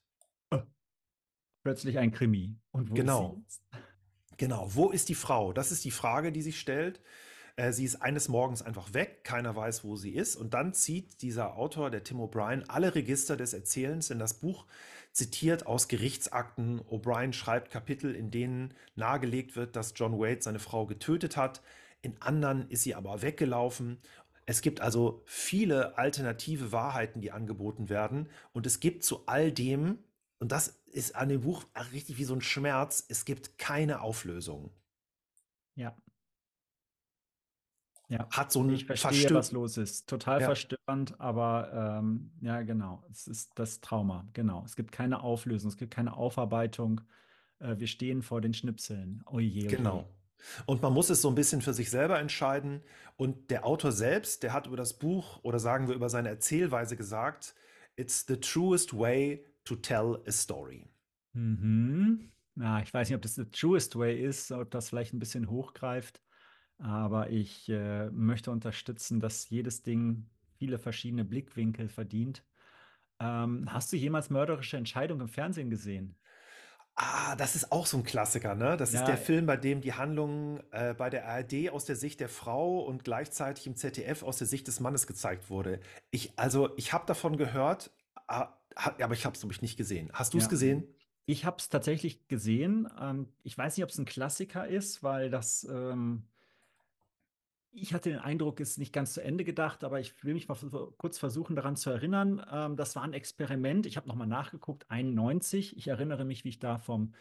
plötzlich 1.63 1.97
ein 1.97 2.11
Krimi. 2.11 2.57
Und 2.71 2.91
wo 2.91 2.93
genau. 2.93 3.41
ist 3.47 3.61
sie 3.71 3.77
Genau, 4.39 4.69
wo 4.73 4.89
ist 4.89 5.09
die 5.09 5.15
Frau? 5.15 5.51
Das 5.51 5.69
ist 5.69 5.83
die 5.83 5.91
Frage, 5.91 6.31
die 6.31 6.41
sich 6.41 6.61
stellt. 6.61 7.01
Äh, 7.57 7.73
sie 7.73 7.83
ist 7.83 8.01
eines 8.01 8.29
Morgens 8.29 8.61
einfach 8.61 8.93
weg, 8.93 9.25
keiner 9.25 9.53
weiß, 9.53 9.83
wo 9.83 9.97
sie 9.97 10.11
ist. 10.11 10.37
Und 10.37 10.53
dann 10.53 10.73
zieht 10.73 11.21
dieser 11.21 11.57
Autor, 11.57 11.89
der 11.89 12.05
Tim 12.05 12.21
O'Brien, 12.21 12.63
alle 12.69 12.95
Register 12.95 13.35
des 13.35 13.53
Erzählens 13.53 14.09
in 14.09 14.17
das 14.17 14.35
Buch, 14.35 14.65
zitiert 15.11 15.67
aus 15.67 15.89
Gerichtsakten. 15.89 16.79
O'Brien 16.79 17.33
schreibt 17.33 17.69
Kapitel, 17.69 18.15
in 18.15 18.31
denen 18.31 18.73
nahegelegt 18.95 19.57
wird, 19.57 19.75
dass 19.75 19.91
John 19.93 20.17
Wade 20.17 20.41
seine 20.41 20.59
Frau 20.59 20.85
getötet 20.85 21.35
hat. 21.35 21.61
In 22.01 22.15
anderen 22.21 22.69
ist 22.69 22.83
sie 22.83 22.95
aber 22.95 23.21
weggelaufen. 23.21 23.97
Es 24.45 24.61
gibt 24.61 24.79
also 24.79 25.21
viele 25.25 25.97
alternative 25.97 26.71
Wahrheiten, 26.71 27.19
die 27.19 27.33
angeboten 27.33 27.89
werden. 27.89 28.29
Und 28.53 28.65
es 28.65 28.79
gibt 28.79 29.03
zu 29.03 29.23
all 29.25 29.51
dem 29.51 29.99
und 30.39 30.51
das 30.51 30.69
ist 30.91 31.15
an 31.15 31.29
dem 31.29 31.41
Buch 31.41 31.65
richtig 31.91 32.17
wie 32.17 32.23
so 32.23 32.33
ein 32.33 32.41
Schmerz. 32.41 33.05
Es 33.07 33.25
gibt 33.25 33.57
keine 33.57 34.01
Auflösung. 34.01 34.71
Ja. 35.75 35.95
Ja, 38.07 38.27
hat 38.31 38.51
so 38.51 38.63
ein 38.63 38.71
ich 38.71 38.85
verstehe, 38.85 39.29
was 39.31 39.51
los 39.51 39.77
ist. 39.77 40.09
Total 40.09 40.41
ja. 40.41 40.47
verstörend, 40.47 41.19
aber 41.19 41.99
ähm, 41.99 42.31
ja, 42.41 42.63
genau. 42.63 43.03
Es 43.11 43.27
ist 43.27 43.51
das 43.59 43.81
Trauma. 43.81 44.27
Genau. 44.33 44.63
Es 44.65 44.75
gibt 44.75 44.91
keine 44.91 45.21
Auflösung, 45.21 45.69
es 45.69 45.77
gibt 45.77 45.93
keine 45.93 46.17
Aufarbeitung. 46.17 47.01
Äh, 47.59 47.77
wir 47.77 47.85
stehen 47.85 48.23
vor 48.23 48.41
den 48.41 48.55
Schnipseln. 48.55 49.23
Oh 49.27 49.39
je, 49.39 49.67
genau. 49.67 50.09
Und 50.65 50.81
man 50.81 50.93
muss 50.93 51.09
es 51.11 51.21
so 51.21 51.27
ein 51.27 51.35
bisschen 51.35 51.61
für 51.61 51.73
sich 51.73 51.91
selber 51.91 52.17
entscheiden. 52.17 52.81
Und 53.15 53.51
der 53.51 53.65
Autor 53.65 53.91
selbst, 53.91 54.41
der 54.41 54.53
hat 54.53 54.65
über 54.65 54.77
das 54.77 54.97
Buch 54.97 55.43
oder 55.43 55.59
sagen 55.59 55.87
wir 55.87 55.95
über 55.95 56.09
seine 56.09 56.29
Erzählweise 56.29 56.95
gesagt, 56.95 57.53
It's 57.95 58.25
the 58.25 58.37
truest 58.37 58.97
way 58.97 59.45
to 59.65 59.75
tell 59.75 60.21
a 60.27 60.31
story. 60.31 60.87
Mhm. 61.33 62.31
Ja, 62.55 62.81
ich 62.81 62.93
weiß 62.93 63.09
nicht, 63.09 63.15
ob 63.15 63.21
das 63.21 63.35
the 63.35 63.45
truest 63.45 63.95
way 63.97 64.21
ist, 64.21 64.51
ob 64.51 64.71
das 64.71 64.89
vielleicht 64.89 65.13
ein 65.13 65.19
bisschen 65.19 65.49
hochgreift. 65.49 66.21
Aber 66.77 67.29
ich 67.29 67.69
äh, 67.69 68.09
möchte 68.09 68.51
unterstützen, 68.51 69.19
dass 69.19 69.49
jedes 69.49 69.81
Ding 69.81 70.29
viele 70.57 70.79
verschiedene 70.79 71.25
Blickwinkel 71.25 71.89
verdient. 71.89 72.43
Ähm, 73.19 73.71
hast 73.71 73.91
du 73.91 73.97
jemals 73.97 74.29
mörderische 74.29 74.77
Entscheidungen 74.77 75.21
im 75.21 75.27
Fernsehen 75.27 75.69
gesehen? 75.69 76.15
Ah, 76.95 77.37
das 77.37 77.55
ist 77.55 77.71
auch 77.71 77.85
so 77.85 77.95
ein 77.95 78.03
Klassiker, 78.03 78.55
ne? 78.55 78.75
Das 78.75 78.93
ist 78.93 79.05
der 79.05 79.15
Film, 79.15 79.45
bei 79.45 79.55
dem 79.55 79.79
die 79.79 79.93
Handlung 79.93 80.59
äh, 80.71 80.93
bei 80.93 81.09
der 81.09 81.29
ARD 81.29 81.69
aus 81.69 81.85
der 81.85 81.95
Sicht 81.95 82.19
der 82.19 82.27
Frau 82.27 82.79
und 82.79 83.05
gleichzeitig 83.05 83.67
im 83.67 83.77
ZDF 83.77 84.21
aus 84.21 84.37
der 84.37 84.47
Sicht 84.47 84.67
des 84.67 84.81
Mannes 84.81 85.07
gezeigt 85.07 85.49
wurde. 85.49 85.79
Ich, 86.11 86.37
also, 86.37 86.75
ich 86.75 86.91
habe 86.91 87.05
davon 87.05 87.37
gehört, 87.37 87.91
aber 88.29 89.13
ich 89.13 89.25
habe 89.25 89.35
es 89.35 89.43
nämlich 89.43 89.61
nicht 89.61 89.77
gesehen. 89.77 90.09
Hast 90.13 90.33
du 90.33 90.37
es 90.37 90.45
Ja. 90.45 90.49
gesehen? 90.49 90.87
Ich 91.25 91.45
habe 91.45 91.57
es 91.59 91.69
tatsächlich 91.69 92.27
gesehen. 92.27 92.87
Ähm, 92.99 93.27
ich 93.43 93.57
weiß 93.57 93.77
nicht, 93.77 93.83
ob 93.83 93.89
es 93.89 93.97
ein 93.97 94.05
Klassiker 94.05 94.67
ist, 94.67 95.03
weil 95.03 95.29
das 95.29 95.63
ähm, 95.69 96.23
ich 97.71 97.93
hatte 97.93 98.09
den 98.09 98.19
Eindruck, 98.19 98.59
es 98.59 98.71
ist 98.71 98.77
nicht 98.77 98.93
ganz 98.93 99.13
zu 99.13 99.21
Ende 99.23 99.43
gedacht, 99.43 99.83
aber 99.83 99.99
ich 99.99 100.23
will 100.23 100.33
mich 100.33 100.47
mal 100.47 100.57
kurz 100.97 101.19
versuchen, 101.19 101.55
daran 101.55 101.75
zu 101.75 101.89
erinnern. 101.89 102.43
Ähm, 102.51 102.75
das 102.75 102.95
war 102.95 103.03
ein 103.03 103.13
Experiment. 103.13 103.85
Ich 103.85 103.97
habe 103.97 104.07
nochmal 104.07 104.27
nachgeguckt, 104.27 104.89
91. 104.89 105.77
Ich 105.77 105.87
erinnere 105.87 106.25
mich, 106.25 106.43
wie 106.43 106.49
ich 106.49 106.59
da 106.59 106.77
vom 106.79 107.13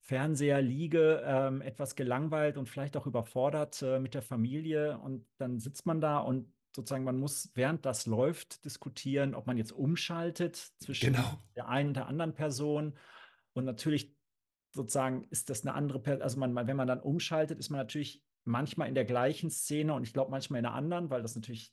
Fernseher 0.00 0.60
liege, 0.60 1.22
ähm, 1.24 1.60
etwas 1.62 1.94
gelangweilt 1.94 2.56
und 2.56 2.68
vielleicht 2.68 2.96
auch 2.96 3.06
überfordert 3.06 3.80
äh, 3.82 4.00
mit 4.00 4.14
der 4.14 4.22
Familie. 4.22 4.98
Und 4.98 5.24
dann 5.38 5.60
sitzt 5.60 5.86
man 5.86 6.00
da 6.00 6.18
und 6.18 6.52
sozusagen, 6.74 7.04
man 7.04 7.18
muss, 7.18 7.50
während 7.54 7.84
das 7.84 8.06
läuft, 8.06 8.64
diskutieren, 8.64 9.34
ob 9.34 9.46
man 9.46 9.56
jetzt 9.56 9.72
umschaltet 9.72 10.56
zwischen 10.78 11.12
Genau. 11.12 11.38
der 11.56 11.68
einen 11.68 11.88
und 11.88 11.94
der 11.96 12.06
anderen 12.06 12.34
Person. 12.34 12.98
Und 13.52 13.64
natürlich 13.64 14.16
sozusagen 14.74 15.24
ist 15.30 15.50
das 15.50 15.62
eine 15.62 15.74
andere 15.74 16.00
Person, 16.00 16.22
also 16.22 16.38
man, 16.38 16.54
wenn 16.54 16.76
man 16.76 16.88
dann 16.88 17.00
umschaltet, 17.00 17.58
ist 17.58 17.70
man 17.70 17.78
natürlich 17.78 18.22
manchmal 18.44 18.88
in 18.88 18.94
der 18.94 19.04
gleichen 19.04 19.50
Szene 19.50 19.94
und 19.94 20.02
ich 20.04 20.12
glaube 20.12 20.30
manchmal 20.30 20.60
in 20.60 20.66
einer 20.66 20.74
anderen, 20.74 21.10
weil 21.10 21.22
das 21.22 21.34
natürlich, 21.34 21.72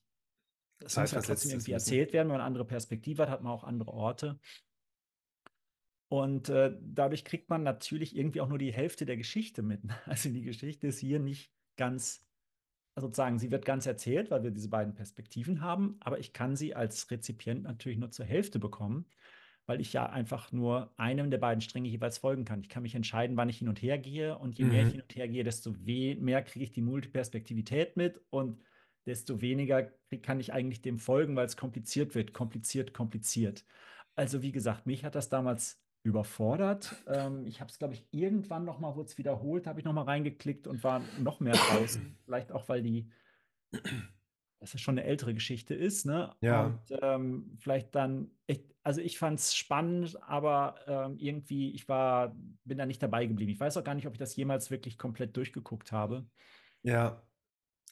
das 0.80 0.98
muss 0.98 1.12
ja 1.12 1.22
trotzdem 1.22 1.52
irgendwie 1.52 1.72
erzählt 1.72 2.14
werden, 2.14 2.28
wenn 2.28 2.34
man 2.34 2.42
eine 2.42 2.48
andere 2.48 2.66
Perspektive 2.66 3.24
hat, 3.24 3.30
hat 3.30 3.42
man 3.42 3.52
auch 3.54 3.64
andere 3.64 3.92
Orte. 3.92 4.40
Und 6.12 6.50
äh, 6.50 6.76
dadurch 6.82 7.24
kriegt 7.24 7.50
man 7.50 7.64
natürlich 7.64 8.16
irgendwie 8.16 8.42
auch 8.42 8.48
nur 8.50 8.58
die 8.58 8.74
Hälfte 8.74 9.06
der 9.06 9.18
Geschichte 9.18 9.62
mit. 9.62 9.82
Also 10.06 10.30
die 10.30 10.42
Geschichte 10.42 10.88
ist 10.88 11.00
hier 11.00 11.20
nicht 11.20 11.52
ganz, 11.78 12.26
sozusagen, 13.00 13.40
sie 13.40 13.52
wird 13.52 13.66
ganz 13.66 13.86
erzählt, 13.86 14.32
weil 14.32 14.44
wir 14.44 14.52
diese 14.52 14.70
beiden 14.70 14.96
Perspektiven 14.96 15.62
haben, 15.62 15.98
aber 16.00 16.20
ich 16.20 16.34
kann 16.34 16.56
sie 16.56 16.76
als 16.76 17.10
Rezipient 17.12 17.64
natürlich 17.64 17.98
nur 17.98 18.12
zur 18.12 18.26
Hälfte 18.26 18.60
bekommen 18.60 19.06
weil 19.70 19.82
ich 19.82 19.94
ja 19.94 20.08
einfach 20.08 20.52
nur 20.52 20.92
einem 20.98 21.30
der 21.30 21.38
beiden 21.38 21.62
Stränge 21.62 21.90
jeweils 21.90 22.18
folgen 22.18 22.44
kann. 22.44 22.62
Ich 22.62 22.70
kann 22.70 22.82
mich 22.82 22.96
entscheiden, 22.96 23.38
wann 23.38 23.50
ich 23.50 23.60
hin 23.60 23.70
und 23.70 23.80
her 23.84 24.00
gehe 24.00 24.36
und 24.36 24.58
je 24.58 24.66
mhm. 24.66 24.72
mehr 24.72 24.82
ich 24.82 24.94
hin 24.94 25.02
und 25.02 25.16
her 25.16 25.28
gehe, 25.28 25.44
desto 25.44 25.76
mehr 25.86 26.42
kriege 26.42 26.66
ich 26.66 26.72
die 26.72 26.82
Multiperspektivität 26.82 27.96
mit 27.96 28.20
und 28.32 28.60
desto 29.06 29.42
weniger 29.42 29.92
kann 30.24 30.40
ich 30.40 30.54
eigentlich 30.54 30.82
dem 30.82 30.98
folgen, 30.98 31.36
weil 31.36 31.46
es 31.46 31.56
kompliziert 31.56 32.16
wird, 32.16 32.34
kompliziert, 32.34 32.96
kompliziert. 32.96 33.64
Also 34.16 34.42
wie 34.42 34.52
gesagt, 34.52 34.88
mich 34.88 35.06
hat 35.06 35.14
das 35.14 35.30
damals 35.30 35.80
überfordert. 36.04 36.96
Ähm, 37.08 37.46
ich 37.46 37.62
habe 37.62 37.70
es, 37.70 37.78
glaube 37.78 37.94
ich, 37.94 38.06
irgendwann 38.12 38.66
noch 38.66 38.80
mal, 38.80 38.96
wurde 38.96 39.10
es 39.10 39.18
wiederholt, 39.18 39.68
habe 39.68 39.80
ich 39.80 39.86
noch 39.86 39.94
mal 39.94 40.04
reingeklickt 40.04 40.68
und 40.68 40.84
war 40.84 41.02
noch 41.20 41.40
mehr 41.40 41.54
draußen. 41.54 42.16
Vielleicht 42.26 42.52
auch, 42.52 42.70
weil 42.70 42.82
die 42.82 43.10
dass 44.60 44.74
es 44.74 44.82
schon 44.82 44.98
eine 44.98 45.08
ältere 45.08 45.34
Geschichte 45.34 45.74
ist, 45.74 46.06
ne? 46.06 46.36
Ja. 46.42 46.66
Und 46.66 47.00
ähm, 47.02 47.58
vielleicht 47.60 47.96
dann, 47.96 48.32
ich, 48.46 48.64
also 48.84 49.00
ich 49.00 49.18
fand 49.18 49.40
es 49.40 49.56
spannend, 49.56 50.22
aber 50.24 50.76
ähm, 50.86 51.18
irgendwie, 51.18 51.72
ich 51.72 51.88
war, 51.88 52.36
bin 52.66 52.78
da 52.78 52.86
nicht 52.86 53.02
dabei 53.02 53.26
geblieben. 53.26 53.52
Ich 53.52 53.60
weiß 53.60 53.78
auch 53.78 53.84
gar 53.84 53.96
nicht, 53.96 54.08
ob 54.08 54.14
ich 54.14 54.20
das 54.20 54.36
jemals 54.36 54.70
wirklich 54.70 54.98
komplett 54.98 55.38
durchgeguckt 55.38 55.92
habe. 55.92 56.26
Ja. 56.82 57.22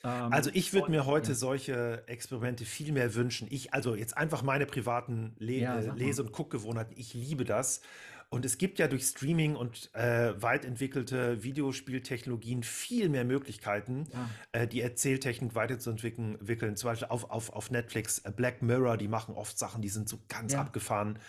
Ähm, 0.04 0.32
also 0.32 0.50
ich 0.54 0.74
würde 0.74 0.92
mir 0.92 1.06
heute 1.06 1.30
ja. 1.30 1.36
solche 1.36 2.04
Experimente 2.08 2.66
viel 2.66 2.92
mehr 2.92 3.16
wünschen. 3.16 3.48
Ich, 3.50 3.74
also 3.74 3.96
jetzt 3.96 4.18
einfach 4.18 4.44
meine 4.44 4.66
privaten 4.66 5.36
Le 5.40 5.54
ja, 5.54 5.80
äh, 5.80 5.92
Lese- 5.96 6.24
und 6.24 6.32
Guckgewohnheiten, 6.32 6.94
ich 6.98 7.14
liebe 7.14 7.46
das. 7.46 7.82
Und 8.30 8.44
es 8.44 8.58
gibt 8.58 8.78
ja 8.78 8.90
durch 8.90 9.06
Streaming 9.06 9.56
und 9.56 9.90
äh, 9.96 10.34
weit 10.42 10.66
entwickelte 10.66 11.44
Videospieltechnologien 11.44 12.62
viel 12.62 13.08
mehr 13.08 13.24
Möglichkeiten, 13.24 14.06
ja. 14.12 14.30
äh, 14.52 14.68
die 14.68 14.82
Erzähltechnik 14.82 15.56
weiterzuentwickeln. 15.56 16.76
Zum 16.76 16.90
Beispiel 16.90 17.08
auf, 17.08 17.30
auf, 17.30 17.54
auf 17.54 17.72
Netflix 17.72 18.20
äh, 18.20 18.32
Black 18.32 18.62
Mirror, 18.62 18.98
die 18.98 19.08
machen 19.08 19.34
oft 19.34 19.58
Sachen, 19.58 19.82
die 19.82 19.88
sind 19.88 20.10
so 20.10 20.20
ganz 20.28 20.56
abgefahren. 20.56 21.20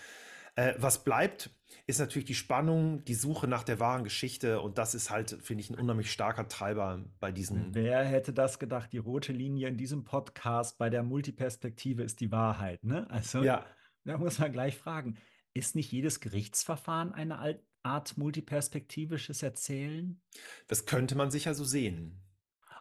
Äh, 0.58 0.74
was 0.76 1.04
bleibt, 1.04 1.50
ist 1.86 2.00
natürlich 2.00 2.26
die 2.26 2.34
Spannung, 2.34 3.04
die 3.04 3.14
Suche 3.14 3.46
nach 3.46 3.62
der 3.62 3.78
wahren 3.78 4.02
Geschichte. 4.02 4.60
Und 4.60 4.76
das 4.76 4.92
ist 4.92 5.08
halt, 5.08 5.38
finde 5.40 5.62
ich, 5.62 5.70
ein 5.70 5.78
unheimlich 5.78 6.10
starker 6.10 6.48
Treiber 6.48 7.04
bei 7.20 7.30
diesen. 7.30 7.76
Wer 7.76 8.04
hätte 8.04 8.32
das 8.32 8.58
gedacht? 8.58 8.92
Die 8.92 8.98
rote 8.98 9.32
Linie 9.32 9.68
in 9.68 9.76
diesem 9.76 10.02
Podcast 10.02 10.76
bei 10.76 10.90
der 10.90 11.04
Multiperspektive 11.04 12.02
ist 12.02 12.18
die 12.18 12.32
Wahrheit. 12.32 12.82
Ne? 12.82 13.08
Also, 13.08 13.44
ja. 13.44 13.64
da 14.04 14.18
muss 14.18 14.40
man 14.40 14.50
gleich 14.50 14.76
fragen. 14.76 15.16
Ist 15.54 15.76
nicht 15.76 15.92
jedes 15.92 16.18
Gerichtsverfahren 16.18 17.12
eine 17.12 17.60
Art 17.84 18.18
multiperspektivisches 18.18 19.44
Erzählen? 19.44 20.20
Das 20.66 20.86
könnte 20.86 21.14
man 21.14 21.30
sicher 21.30 21.54
so 21.54 21.62
sehen. 21.62 22.20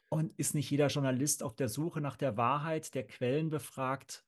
Und 0.09 0.33
ist 0.39 0.55
nicht 0.55 0.71
jeder 0.71 0.87
Journalist 0.87 1.43
auf 1.43 1.55
der 1.55 1.69
Suche 1.69 2.01
nach 2.01 2.17
der 2.17 2.37
Wahrheit, 2.37 2.95
der 2.95 3.05
Quellen 3.05 3.51
befragt 3.51 4.25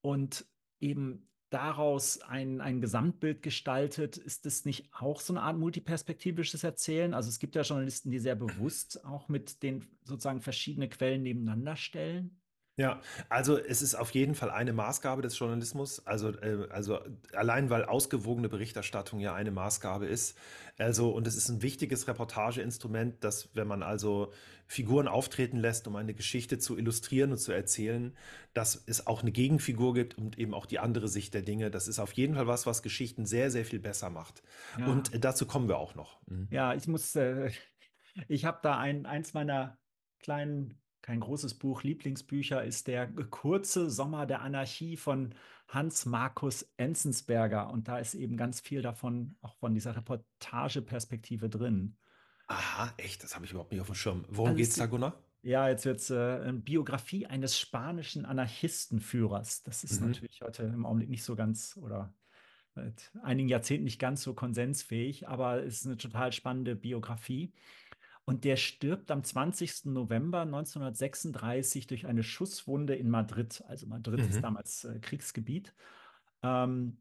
und 0.00 0.46
eben 0.80 1.28
daraus 1.50 2.20
ein, 2.20 2.60
ein 2.60 2.80
Gesamtbild 2.80 3.42
gestaltet? 3.42 4.16
Ist 4.16 4.46
das 4.46 4.64
nicht 4.64 4.88
auch 4.92 5.20
so 5.20 5.32
eine 5.32 5.42
Art 5.42 5.58
multiperspektivisches 5.58 6.64
Erzählen? 6.64 7.14
Also 7.14 7.28
es 7.28 7.38
gibt 7.38 7.54
ja 7.54 7.62
Journalisten, 7.62 8.10
die 8.10 8.18
sehr 8.18 8.36
bewusst 8.36 9.04
auch 9.04 9.28
mit 9.28 9.62
den 9.62 9.86
sozusagen 10.04 10.40
verschiedene 10.40 10.88
Quellen 10.88 11.22
nebeneinander 11.22 11.76
stellen. 11.76 12.40
Ja, 12.78 13.00
also 13.28 13.58
es 13.58 13.82
ist 13.82 13.96
auf 13.96 14.12
jeden 14.12 14.36
Fall 14.36 14.50
eine 14.50 14.72
Maßgabe 14.72 15.20
des 15.20 15.36
Journalismus. 15.36 16.06
Also, 16.06 16.30
äh, 16.30 16.68
also 16.70 17.00
allein 17.32 17.70
weil 17.70 17.84
ausgewogene 17.84 18.48
Berichterstattung 18.48 19.18
ja 19.18 19.34
eine 19.34 19.50
Maßgabe 19.50 20.06
ist. 20.06 20.38
Also, 20.78 21.10
und 21.10 21.26
es 21.26 21.34
ist 21.34 21.48
ein 21.48 21.60
wichtiges 21.60 22.06
Reportageinstrument, 22.06 23.24
dass 23.24 23.48
wenn 23.54 23.66
man 23.66 23.82
also 23.82 24.32
Figuren 24.68 25.08
auftreten 25.08 25.56
lässt, 25.56 25.88
um 25.88 25.96
eine 25.96 26.14
Geschichte 26.14 26.60
zu 26.60 26.78
illustrieren 26.78 27.32
und 27.32 27.38
zu 27.38 27.50
erzählen, 27.50 28.16
dass 28.54 28.84
es 28.86 29.08
auch 29.08 29.22
eine 29.22 29.32
Gegenfigur 29.32 29.92
gibt 29.92 30.16
und 30.16 30.38
eben 30.38 30.54
auch 30.54 30.66
die 30.66 30.78
andere 30.78 31.08
Sicht 31.08 31.34
der 31.34 31.42
Dinge. 31.42 31.72
Das 31.72 31.88
ist 31.88 31.98
auf 31.98 32.12
jeden 32.12 32.36
Fall 32.36 32.46
was, 32.46 32.64
was 32.64 32.84
Geschichten 32.84 33.26
sehr, 33.26 33.50
sehr 33.50 33.64
viel 33.64 33.80
besser 33.80 34.08
macht. 34.08 34.44
Ja. 34.78 34.86
Und 34.86 35.12
äh, 35.12 35.18
dazu 35.18 35.46
kommen 35.46 35.66
wir 35.66 35.78
auch 35.78 35.96
noch. 35.96 36.20
Mhm. 36.26 36.46
Ja, 36.52 36.74
ich 36.74 36.86
muss, 36.86 37.16
äh, 37.16 37.50
ich 38.28 38.44
habe 38.44 38.60
da 38.62 38.78
ein, 38.78 39.04
eins 39.04 39.34
meiner 39.34 39.78
kleinen 40.20 40.78
kein 41.08 41.20
großes 41.20 41.54
Buch, 41.54 41.84
Lieblingsbücher 41.84 42.62
ist 42.62 42.86
der 42.86 43.06
kurze 43.06 43.88
Sommer 43.88 44.26
der 44.26 44.42
Anarchie 44.42 44.98
von 44.98 45.34
Hans 45.66 46.04
Markus 46.04 46.70
Enzensberger. 46.76 47.70
Und 47.70 47.88
da 47.88 47.98
ist 47.98 48.12
eben 48.12 48.36
ganz 48.36 48.60
viel 48.60 48.82
davon, 48.82 49.34
auch 49.40 49.56
von 49.56 49.72
dieser 49.72 49.96
Reportageperspektive 49.96 51.48
drin. 51.48 51.96
Aha, 52.48 52.92
echt? 52.98 53.24
Das 53.24 53.34
habe 53.34 53.46
ich 53.46 53.52
überhaupt 53.52 53.72
nicht 53.72 53.80
auf 53.80 53.86
dem 53.86 53.94
Schirm. 53.94 54.26
Worum 54.28 54.48
also 54.48 54.58
geht 54.58 54.68
es 54.68 54.74
da, 54.74 54.84
Gunnar? 54.84 55.18
Ja, 55.40 55.70
jetzt 55.70 55.86
wird 55.86 55.98
es 55.98 56.10
äh, 56.10 56.14
eine 56.14 56.52
Biografie 56.58 57.24
eines 57.24 57.58
spanischen 57.58 58.26
Anarchistenführers. 58.26 59.62
Das 59.62 59.84
ist 59.84 60.02
mhm. 60.02 60.08
natürlich 60.08 60.42
heute 60.42 60.64
im 60.64 60.84
Augenblick 60.84 61.08
nicht 61.08 61.24
so 61.24 61.36
ganz 61.36 61.78
oder 61.80 62.12
seit 62.74 63.12
einigen 63.22 63.48
Jahrzehnten 63.48 63.84
nicht 63.84 63.98
ganz 63.98 64.22
so 64.22 64.34
konsensfähig, 64.34 65.26
aber 65.26 65.64
es 65.64 65.76
ist 65.80 65.86
eine 65.86 65.96
total 65.96 66.32
spannende 66.32 66.76
Biografie. 66.76 67.54
Und 68.28 68.44
der 68.44 68.56
stirbt 68.56 69.10
am 69.10 69.24
20. 69.24 69.86
November 69.86 70.42
1936 70.42 71.86
durch 71.86 72.06
eine 72.06 72.22
Schusswunde 72.22 72.94
in 72.94 73.08
Madrid. 73.08 73.64
Also 73.68 73.86
Madrid 73.86 74.20
mhm. 74.20 74.28
ist 74.28 74.42
damals 74.42 74.84
äh, 74.84 74.98
Kriegsgebiet. 74.98 75.74
Ähm, 76.42 77.00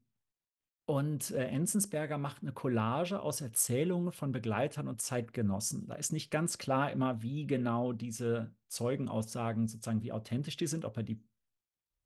und 0.86 1.32
äh, 1.32 1.48
Enzensberger 1.48 2.18
macht 2.18 2.44
eine 2.44 2.54
Collage 2.54 3.20
aus 3.20 3.42
Erzählungen 3.42 4.14
von 4.14 4.32
Begleitern 4.32 4.88
und 4.88 5.02
Zeitgenossen. 5.02 5.86
Da 5.88 5.96
ist 5.96 6.14
nicht 6.14 6.32
ganz 6.32 6.60
klar 6.60 6.94
immer, 6.94 7.22
wie 7.22 7.46
genau 7.46 7.92
diese 7.92 8.56
Zeugenaussagen 8.70 9.68
sozusagen, 9.68 10.04
wie 10.04 10.14
authentisch 10.14 10.56
die 10.56 10.68
sind, 10.68 10.86
ob 10.86 10.96
er 10.96 11.04
die 11.04 11.22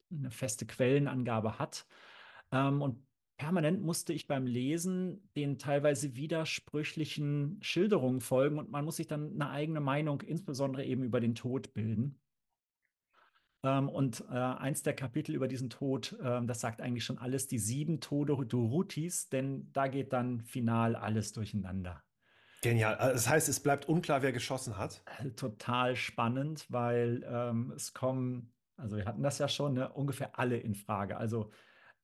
eine 0.09 0.31
feste 0.31 0.65
Quellenangabe 0.65 1.59
hat. 1.59 1.85
Ähm, 2.51 2.81
und 2.81 3.05
permanent 3.41 3.81
musste 3.81 4.13
ich 4.13 4.27
beim 4.27 4.45
Lesen 4.45 5.27
den 5.35 5.57
teilweise 5.57 6.15
widersprüchlichen 6.15 7.57
Schilderungen 7.63 8.21
folgen 8.21 8.59
und 8.59 8.69
man 8.69 8.85
muss 8.85 8.97
sich 8.97 9.07
dann 9.07 9.31
eine 9.33 9.49
eigene 9.49 9.79
Meinung, 9.79 10.21
insbesondere 10.21 10.85
eben 10.85 11.01
über 11.01 11.19
den 11.19 11.33
Tod 11.33 11.73
bilden. 11.73 12.19
Ähm, 13.63 13.89
und 13.89 14.23
äh, 14.29 14.35
eins 14.35 14.83
der 14.83 14.93
Kapitel 14.93 15.33
über 15.33 15.47
diesen 15.47 15.71
Tod, 15.71 16.15
äh, 16.21 16.45
das 16.45 16.59
sagt 16.59 16.81
eigentlich 16.81 17.03
schon 17.03 17.17
alles, 17.17 17.47
die 17.47 17.57
sieben 17.57 17.99
Tode 17.99 18.45
Durutis, 18.45 19.27
denn 19.29 19.71
da 19.73 19.87
geht 19.87 20.13
dann 20.13 20.41
final 20.41 20.95
alles 20.95 21.33
durcheinander. 21.33 22.03
Genial. 22.61 22.93
Also 22.93 23.13
das 23.13 23.27
heißt, 23.27 23.49
es 23.49 23.59
bleibt 23.59 23.89
unklar, 23.89 24.21
wer 24.21 24.33
geschossen 24.33 24.77
hat. 24.77 25.01
Äh, 25.17 25.31
total 25.31 25.95
spannend, 25.95 26.67
weil 26.69 27.25
ähm, 27.27 27.73
es 27.75 27.95
kommen, 27.95 28.53
also 28.77 28.97
wir 28.97 29.05
hatten 29.05 29.23
das 29.23 29.39
ja 29.39 29.47
schon, 29.47 29.73
ne, 29.73 29.91
ungefähr 29.91 30.37
alle 30.37 30.57
in 30.57 30.75
Frage. 30.75 31.17
Also 31.17 31.49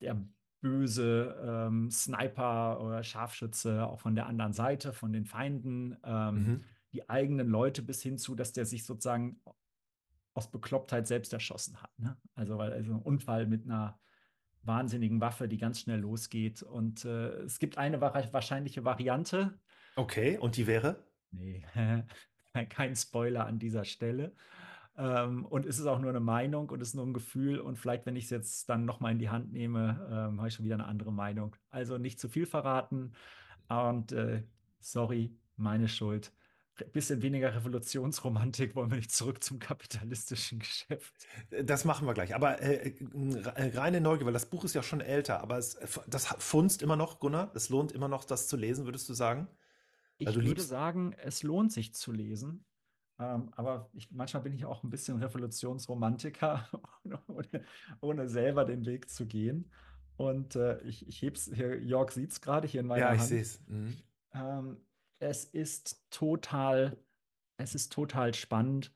der 0.02 0.19
böse 0.62 1.36
ähm, 1.46 1.91
Sniper 1.91 2.82
oder 2.82 3.04
Scharfschütze 3.04 3.86
auch 3.86 4.00
von 4.00 4.15
der 4.15 4.28
anderen 4.28 4.54
Seite, 4.54 4.93
von 4.93 5.13
den 5.13 5.26
Feinden, 5.26 5.98
ähm, 6.04 6.36
mhm. 6.36 6.63
die 6.93 7.10
eigenen 7.10 7.48
Leute 7.48 7.82
bis 7.82 8.02
hin 8.02 8.17
zu, 8.17 8.36
dass 8.36 8.54
der 8.54 8.65
sich 8.65 8.86
sozusagen 8.86 9.39
aus 10.34 10.52
Beklopptheit 10.52 11.08
selbst 11.08 11.34
erschossen 11.34 11.82
hat. 11.82 11.91
Ne? 11.98 12.17
Also, 12.36 12.58
weil 12.58 12.72
also 12.72 12.93
ein 12.93 13.02
Unfall 13.02 13.48
mit 13.48 13.65
einer 13.65 14.00
wahnsinnigen 14.63 15.22
Waffe, 15.22 15.48
die 15.48 15.58
ganz 15.58 15.80
schnell 15.80 16.00
losgeht. 16.00 16.62
Und 16.62 17.06
äh, 17.06 17.30
es 17.43 17.60
gibt 17.60 17.78
eine 17.78 18.02
wahrscheinliche 18.02 18.84
Variante. 18.84 19.60
Okay, 19.96 20.38
und 20.38 20.58
die 20.58 20.67
wäre? 20.67 21.04
Nee, 21.32 21.65
kein 22.70 22.96
Spoiler 22.96 23.46
an 23.46 23.60
dieser 23.60 23.86
Stelle. 23.86 24.36
Ähm, 24.98 25.46
und 25.46 25.66
es 25.66 25.80
ist 25.80 25.86
auch 25.86 26.00
nur 26.00 26.10
eine 26.10 26.20
Meinung 26.20 26.70
und 26.70 26.82
es 26.82 26.90
ist 26.90 26.96
nur 26.96 27.06
ein 27.06 27.14
Gefühl. 27.14 27.60
Und 27.60 27.78
vielleicht, 27.78 28.06
wenn 28.06 28.16
ich 28.16 28.26
es 28.26 28.30
jetzt 28.30 28.70
dann 28.70 28.86
nochmal 28.86 29.12
in 29.12 29.20
die 29.20 29.30
Hand 29.30 29.52
nehme, 29.52 30.08
ähm, 30.12 30.38
habe 30.40 30.48
ich 30.48 30.56
schon 30.56 30.66
wieder 30.66 30.76
eine 30.76 30.86
andere 30.86 31.14
Meinung. 31.14 31.56
Also 31.70 31.98
nicht 31.98 32.20
zu 32.20 32.30
viel 32.30 32.46
verraten. 32.46 33.14
Und 33.70 34.12
äh, 34.12 34.44
sorry, 34.80 35.36
meine 35.56 35.88
Schuld 35.88 36.32
bisschen 36.86 37.22
weniger 37.22 37.56
Revolutionsromantik, 37.56 38.76
wollen 38.76 38.92
wir 38.92 38.98
nicht 38.98 39.12
zurück 39.12 39.44
zum 39.44 39.60
kapitalistischen 39.60 40.60
Geschäft. 40.60 41.14
Das 41.64 41.86
machen 41.86 42.08
wir 42.08 42.14
gleich. 42.14 42.36
Aber 42.36 42.62
äh, 42.62 42.94
äh 43.56 43.78
reine 43.78 44.02
Neugier, 44.02 44.26
weil 44.26 44.34
das 44.34 44.50
Buch 44.50 44.64
ist 44.64 44.76
ja 44.76 44.84
schon 44.84 45.02
älter, 45.02 45.42
aber 45.42 45.58
es, 45.58 45.78
das 46.08 46.28
funzt 46.38 46.82
immer 46.82 46.96
noch, 46.96 47.20
Gunnar. 47.20 47.52
Es 47.56 47.70
lohnt 47.70 47.92
immer 47.92 48.08
noch, 48.08 48.26
das 48.26 48.48
zu 48.48 48.58
lesen, 48.58 48.86
würdest 48.86 49.10
du 49.10 49.14
sagen? 49.14 49.48
Ich 50.18 50.28
würde 50.28 50.42
liebst... 50.42 50.68
sagen, 50.68 51.14
es 51.18 51.44
lohnt 51.44 51.72
sich 51.72 51.94
zu 51.94 52.12
lesen. 52.12 52.66
Ähm, 53.20 53.50
aber 53.56 53.90
ich, 53.94 54.12
manchmal 54.12 54.44
bin 54.44 54.54
ich 54.54 54.66
auch 54.66 54.84
ein 54.84 54.90
bisschen 54.90 55.22
Revolutionsromantiker, 55.22 56.68
ohne, 57.28 57.64
ohne, 58.02 58.30
selber 58.30 58.64
den 58.64 58.86
Weg 58.86 59.10
zu 59.10 59.26
gehen. 59.26 59.72
Und 60.18 60.56
äh, 60.56 60.80
ich, 60.82 61.08
ich 61.08 61.22
heb's 61.22 61.50
hier, 61.54 61.82
Jörg 61.82 62.12
sieht 62.12 62.32
es 62.32 62.42
gerade 62.42 62.68
hier 62.68 62.82
in 62.82 62.88
meiner 62.88 63.10
Hand. 63.10 63.18
Ja, 63.18 63.24
ich 63.24 63.28
sehe 63.28 63.42
es. 63.42 63.62
Mhm. 63.68 63.98
Ähm, 64.34 64.78
es 65.20 65.46
ist 65.46 66.06
total, 66.12 66.98
es 67.58 67.74
ist 67.74 67.92
total 67.92 68.34
spannend. 68.34 68.94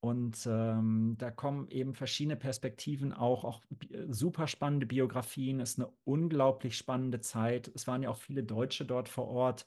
Und 0.00 0.46
ähm, 0.46 1.16
da 1.18 1.30
kommen 1.30 1.68
eben 1.68 1.94
verschiedene 1.94 2.36
Perspektiven 2.36 3.12
auch, 3.12 3.44
auch 3.44 3.60
super 4.08 4.46
spannende 4.46 4.86
Biografien. 4.86 5.60
Es 5.60 5.72
ist 5.72 5.78
eine 5.78 5.92
unglaublich 6.04 6.76
spannende 6.76 7.20
Zeit. 7.20 7.70
Es 7.74 7.86
waren 7.86 8.02
ja 8.02 8.08
auch 8.08 8.16
viele 8.16 8.42
Deutsche 8.42 8.86
dort 8.86 9.10
vor 9.10 9.28
Ort 9.28 9.66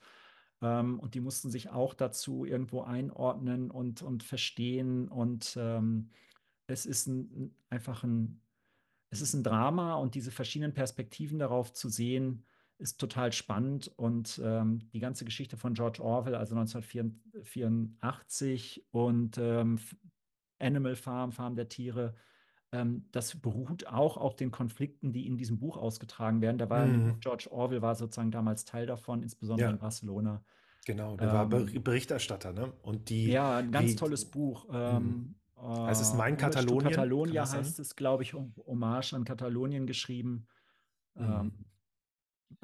ähm, 0.63 0.99
und 0.99 1.13
die 1.13 1.19
mussten 1.19 1.51
sich 1.51 1.69
auch 1.69 1.93
dazu 1.93 2.45
irgendwo 2.45 2.81
einordnen 2.81 3.69
und, 3.69 4.01
und 4.01 4.23
verstehen. 4.23 5.09
Und 5.09 5.57
ähm, 5.59 6.09
es 6.67 6.85
ist 6.85 7.07
ein, 7.07 7.53
einfach 7.69 8.03
ein, 8.03 8.39
es 9.09 9.19
ist 9.21 9.33
ein 9.33 9.43
Drama 9.43 9.95
und 9.95 10.15
diese 10.15 10.31
verschiedenen 10.31 10.73
Perspektiven 10.73 11.37
darauf 11.37 11.73
zu 11.73 11.89
sehen, 11.89 12.45
ist 12.79 12.99
total 12.99 13.31
spannend 13.31 13.91
und 13.97 14.41
ähm, 14.43 14.89
die 14.91 14.99
ganze 14.99 15.25
Geschichte 15.25 15.57
von 15.57 15.75
George 15.75 16.03
Orwell, 16.03 16.33
also 16.35 16.55
1984 16.55 18.87
und 18.91 19.37
ähm, 19.37 19.79
Animal 20.59 20.95
Farm, 20.95 21.31
Farm 21.31 21.55
der 21.55 21.69
Tiere, 21.69 22.15
das 23.11 23.35
beruht 23.35 23.87
auch 23.87 24.17
auf 24.17 24.35
den 24.35 24.51
Konflikten, 24.51 25.13
die 25.13 25.27
in 25.27 25.37
diesem 25.37 25.59
Buch 25.59 25.77
ausgetragen 25.77 26.41
werden. 26.41 26.57
Da 26.57 26.69
war 26.69 26.85
mhm. 26.85 27.19
George 27.19 27.47
Orwell 27.51 27.81
war 27.81 27.95
sozusagen 27.95 28.31
damals 28.31 28.65
Teil 28.65 28.85
davon, 28.85 29.21
insbesondere 29.21 29.67
ja. 29.67 29.73
in 29.73 29.79
Barcelona. 29.79 30.43
Genau, 30.85 31.15
der 31.15 31.31
war 31.31 31.51
ähm, 31.51 31.83
Berichterstatter, 31.83 32.51
ne? 32.51 32.73
Und 32.81 33.09
die. 33.09 33.27
Ja, 33.27 33.57
ein 33.57 33.71
ganz 33.71 33.91
wie, 33.91 33.95
tolles 33.95 34.25
Buch. 34.25 34.67
Ähm, 34.73 35.35
mhm. 35.55 35.85
heißt 35.85 36.01
es 36.01 36.13
Mein 36.13 36.35
Katalonien? 36.35 36.89
Katalonia 36.89 37.49
heißt 37.49 37.79
es, 37.79 37.95
glaube 37.95 38.23
ich, 38.23 38.33
Hommage 38.33 39.13
an 39.13 39.23
Katalonien 39.23 39.87
geschrieben. 39.87 40.47
Mhm. 41.15 41.23
Ähm, 41.23 41.65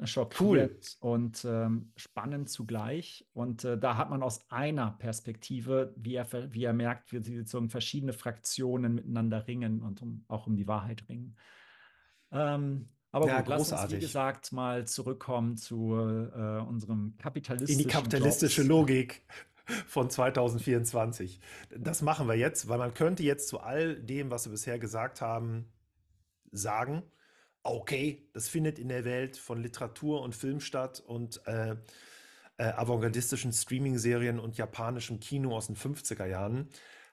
schockiert 0.04 0.96
cool. 1.02 1.12
und 1.12 1.44
ähm, 1.44 1.92
spannend 1.96 2.48
zugleich. 2.48 3.26
Und 3.32 3.64
äh, 3.64 3.78
da 3.78 3.96
hat 3.96 4.10
man 4.10 4.22
aus 4.22 4.50
einer 4.50 4.92
Perspektive, 4.92 5.94
wie 5.96 6.14
er, 6.14 6.26
wie 6.52 6.64
er 6.64 6.72
merkt, 6.72 7.12
wie 7.12 7.22
sie 7.22 7.44
so 7.44 7.66
verschiedene 7.68 8.12
Fraktionen 8.12 8.94
miteinander 8.94 9.46
ringen 9.46 9.82
und 9.82 10.02
um, 10.02 10.24
auch 10.28 10.46
um 10.46 10.56
die 10.56 10.66
Wahrheit 10.66 11.08
ringen. 11.08 11.36
Ähm, 12.32 12.88
aber 13.12 13.26
ja, 13.26 13.40
gut, 13.40 13.56
großartig. 13.56 13.70
lass 13.70 13.82
uns, 13.82 13.92
wie 13.92 14.00
gesagt, 14.00 14.52
mal 14.52 14.86
zurückkommen 14.86 15.56
zu 15.56 15.94
äh, 15.94 16.60
unserem 16.60 17.16
kapitalistischen 17.18 17.80
In 17.80 17.86
die 17.86 17.92
kapitalistische 17.92 18.62
Jobs. 18.62 18.68
Logik 18.68 19.22
von 19.86 20.10
2024. 20.10 21.40
Das 21.76 22.02
machen 22.02 22.28
wir 22.28 22.36
jetzt, 22.36 22.68
weil 22.68 22.78
man 22.78 22.94
könnte 22.94 23.22
jetzt 23.22 23.48
zu 23.48 23.60
all 23.60 23.96
dem, 23.96 24.30
was 24.30 24.46
wir 24.46 24.52
bisher 24.52 24.78
gesagt 24.78 25.20
haben, 25.20 25.72
sagen, 26.52 27.02
okay, 27.62 28.28
das 28.32 28.48
findet 28.48 28.78
in 28.78 28.88
der 28.88 29.04
Welt 29.04 29.36
von 29.36 29.62
Literatur 29.62 30.22
und 30.22 30.34
Film 30.34 30.60
statt 30.60 31.00
und 31.00 31.46
äh, 31.46 31.76
äh, 32.56 32.64
avantgardistischen 32.64 33.52
Streaming-Serien 33.52 34.38
und 34.38 34.56
japanischem 34.58 35.20
Kino 35.20 35.56
aus 35.56 35.66
den 35.66 35.76
50er 35.76 36.26
Jahren. 36.26 36.68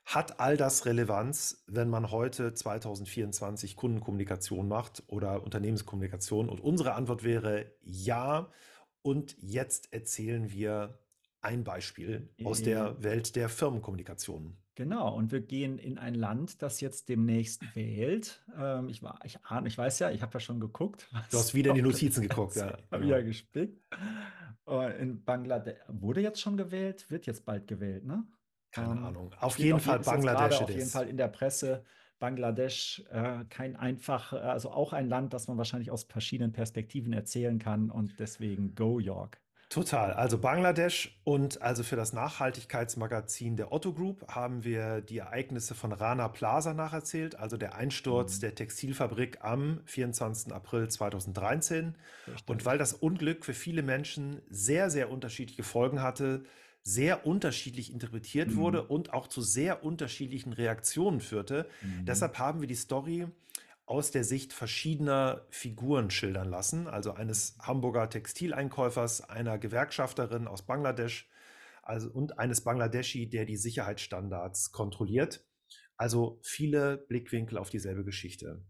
Hat 0.06 0.40
all 0.40 0.56
das 0.56 0.86
Relevanz, 0.86 1.64
wenn 1.68 1.90
man 1.90 2.12
heute 2.12 2.54
2024 2.54 3.76
Kundenkommunikation 3.76 4.68
macht 4.68 5.04
oder 5.08 5.44
Unternehmenskommunikation? 5.44 6.48
Und 6.48 6.62
unsere 6.62 6.94
Antwort 6.94 7.24
wäre 7.24 7.72
ja. 7.82 8.50
Und 9.02 9.36
jetzt 9.40 9.92
erzählen 9.94 10.52
wir 10.52 11.00
ein 11.42 11.64
Beispiel 11.64 12.34
aus 12.44 12.62
der 12.62 13.04
Welt 13.04 13.36
der 13.36 13.50
Firmenkommunikation. 13.50 14.58
Genau, 14.78 15.12
und 15.16 15.32
wir 15.32 15.42
gehen 15.42 15.80
in 15.80 15.98
ein 15.98 16.14
Land, 16.14 16.62
das 16.62 16.82
jetzt 16.82 17.10
demnächst 17.10 17.76
wählt. 17.76 18.46
Ähm, 18.56 18.90
ich, 18.90 19.02
war, 19.02 19.20
ich, 19.24 19.40
ich 19.66 19.76
weiß 19.76 19.98
ja, 19.98 20.12
ich 20.12 20.22
habe 20.22 20.36
ja 20.36 20.40
schon 20.40 20.60
geguckt. 20.60 21.10
Du 21.32 21.38
hast 21.40 21.56
wieder 21.56 21.72
in 21.72 21.78
die 21.78 21.82
Notizen 21.82 22.22
geguckt, 22.28 22.56
ja. 22.58 22.78
Habe 22.92 23.04
genau. 23.04 23.16
ja 23.16 23.22
gespickt. 23.24 23.82
in 25.00 25.24
Bangladesch 25.26 25.80
wurde 25.88 26.22
jetzt 26.22 26.40
schon 26.40 26.58
gewählt, 26.58 27.10
wird 27.10 27.26
jetzt 27.26 27.44
bald 27.44 27.66
gewählt, 27.66 28.06
ne? 28.06 28.24
Keine 28.70 28.92
ähm, 28.92 29.04
Ahnung. 29.04 29.34
Auf 29.40 29.58
jeden 29.58 29.80
Fall 29.80 29.98
Bangladesch. 29.98 30.62
Auf 30.62 30.70
jeden 30.70 30.90
Fall 30.90 31.10
in 31.10 31.18
der 31.18 31.30
Presse. 31.30 31.84
Bangladesch 32.20 33.04
äh, 33.10 33.46
kein 33.50 33.76
einfach, 33.78 34.32
also 34.34 34.70
auch 34.70 34.94
ein 34.94 35.10
Land, 35.10 35.34
das 35.34 35.48
man 35.48 35.58
wahrscheinlich 35.58 35.90
aus 35.90 36.04
verschiedenen 36.04 36.52
Perspektiven 36.52 37.14
erzählen 37.14 37.58
kann 37.58 37.90
und 37.90 38.20
deswegen 38.20 38.76
Go 38.76 39.00
York. 39.00 39.42
Total. 39.70 40.14
Also 40.14 40.38
Bangladesch 40.38 41.20
und 41.26 41.62
also 41.62 41.84
für 41.84 41.98
das 41.98 42.14
Nachhaltigkeitsmagazin 42.14 43.58
der 43.58 43.74
Otto 43.74 43.92
Group 43.92 44.26
haben 44.30 44.64
wir 44.64 45.02
die 45.02 45.18
Ereignisse 45.18 45.76
von 45.76 45.92
Rana 45.92 46.30
Plaza 46.30 46.74
nacherzählt, 46.74 47.38
also 47.38 47.58
der 47.58 47.76
Einsturz 47.76 48.38
mhm. 48.38 48.42
der 48.42 48.56
Textilfabrik 48.56 49.40
am 49.42 49.82
24. 49.84 50.54
April 50.54 50.88
2013. 50.88 51.96
Richtig. 52.28 52.48
Und 52.48 52.66
weil 52.66 52.78
das 52.78 52.94
Unglück 52.94 53.44
für 53.44 53.54
viele 53.54 53.84
Menschen 53.84 54.42
sehr, 54.50 54.90
sehr 54.90 55.12
unterschiedliche 55.12 55.64
Folgen 55.64 56.02
hatte, 56.02 56.46
sehr 56.84 57.28
unterschiedlich 57.28 57.92
interpretiert 57.92 58.52
mhm. 58.52 58.56
wurde 58.56 58.84
und 58.84 59.12
auch 59.12 59.28
zu 59.28 59.42
sehr 59.42 59.84
unterschiedlichen 59.84 60.54
Reaktionen 60.54 61.20
führte. 61.20 61.68
Mhm. 61.82 62.06
Deshalb 62.06 62.40
haben 62.40 62.62
wir 62.62 62.68
die 62.70 62.76
Story 62.76 63.28
aus 63.88 64.12
der 64.12 64.26
Sicht 64.26 64.52
verschiedener 64.52 65.48
Figuren 65.50 66.12
schildern 66.12 66.50
lassen, 66.50 66.88
also 66.88 67.14
eines 67.14 67.58
Hamburger 67.60 68.10
Textileinkäufers, 68.10 69.22
einer 69.30 69.58
Gewerkschafterin 69.58 70.48
aus 70.48 70.62
Bangladesch 70.62 71.30
also, 71.84 72.12
und 72.12 72.38
eines 72.38 72.62
Bangladeschi, 72.62 73.30
der 73.30 73.46
die 73.46 73.56
Sicherheitsstandards 73.56 74.74
kontrolliert. 74.74 75.46
Also 75.96 76.40
viele 76.44 76.98
Blickwinkel 76.98 77.58
auf 77.58 77.70
dieselbe 77.70 78.04
Geschichte. 78.04 78.62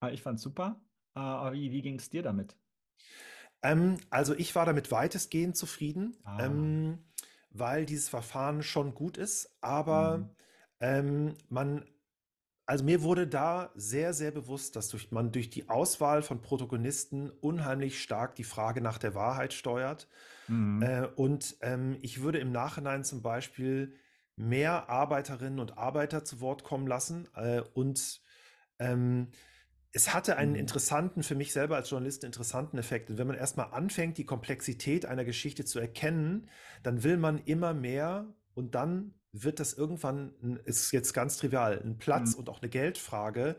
Ah, 0.00 0.10
ich 0.10 0.22
fand 0.22 0.40
super. 0.40 0.80
Aber 1.12 1.52
wie, 1.52 1.70
wie 1.70 1.82
ging 1.82 1.98
es 1.98 2.08
dir 2.08 2.22
damit? 2.22 2.56
Ähm, 3.62 3.98
also 4.08 4.34
ich 4.34 4.54
war 4.54 4.64
damit 4.64 4.90
weitestgehend 4.90 5.54
zufrieden, 5.54 6.16
ah. 6.24 6.46
ähm, 6.46 7.04
weil 7.50 7.84
dieses 7.84 8.08
Verfahren 8.08 8.62
schon 8.62 8.94
gut 8.94 9.18
ist, 9.18 9.54
aber 9.60 10.18
mhm. 10.18 10.30
ähm, 10.80 11.34
man 11.50 11.84
also 12.70 12.84
mir 12.84 13.02
wurde 13.02 13.26
da 13.26 13.72
sehr, 13.74 14.14
sehr 14.14 14.30
bewusst, 14.30 14.76
dass 14.76 14.86
durch, 14.90 15.10
man 15.10 15.32
durch 15.32 15.50
die 15.50 15.68
Auswahl 15.68 16.22
von 16.22 16.40
Protagonisten 16.40 17.28
unheimlich 17.40 18.00
stark 18.00 18.36
die 18.36 18.44
Frage 18.44 18.80
nach 18.80 18.98
der 18.98 19.16
Wahrheit 19.16 19.52
steuert. 19.52 20.06
Mhm. 20.46 20.80
Äh, 20.80 21.08
und 21.16 21.56
ähm, 21.62 21.96
ich 22.00 22.22
würde 22.22 22.38
im 22.38 22.52
Nachhinein 22.52 23.02
zum 23.02 23.22
Beispiel 23.22 23.96
mehr 24.36 24.88
Arbeiterinnen 24.88 25.58
und 25.58 25.78
Arbeiter 25.78 26.24
zu 26.24 26.40
Wort 26.40 26.62
kommen 26.62 26.86
lassen. 26.86 27.26
Äh, 27.34 27.62
und 27.74 28.20
ähm, 28.78 29.32
es 29.90 30.14
hatte 30.14 30.36
einen 30.36 30.52
mhm. 30.52 30.60
interessanten, 30.60 31.24
für 31.24 31.34
mich 31.34 31.52
selber 31.52 31.74
als 31.74 31.90
Journalist, 31.90 32.22
interessanten 32.22 32.78
Effekt. 32.78 33.10
Und 33.10 33.18
wenn 33.18 33.26
man 33.26 33.36
erstmal 33.36 33.72
anfängt, 33.72 34.16
die 34.16 34.26
Komplexität 34.26 35.06
einer 35.06 35.24
Geschichte 35.24 35.64
zu 35.64 35.80
erkennen, 35.80 36.48
dann 36.84 37.02
will 37.02 37.16
man 37.16 37.38
immer 37.38 37.74
mehr 37.74 38.32
und 38.54 38.76
dann 38.76 39.14
wird 39.32 39.60
das 39.60 39.72
irgendwann, 39.72 40.60
ist 40.64 40.92
jetzt 40.92 41.12
ganz 41.12 41.36
trivial, 41.36 41.80
ein 41.82 41.98
Platz 41.98 42.32
mhm. 42.32 42.40
und 42.40 42.48
auch 42.48 42.62
eine 42.62 42.70
Geldfrage. 42.70 43.56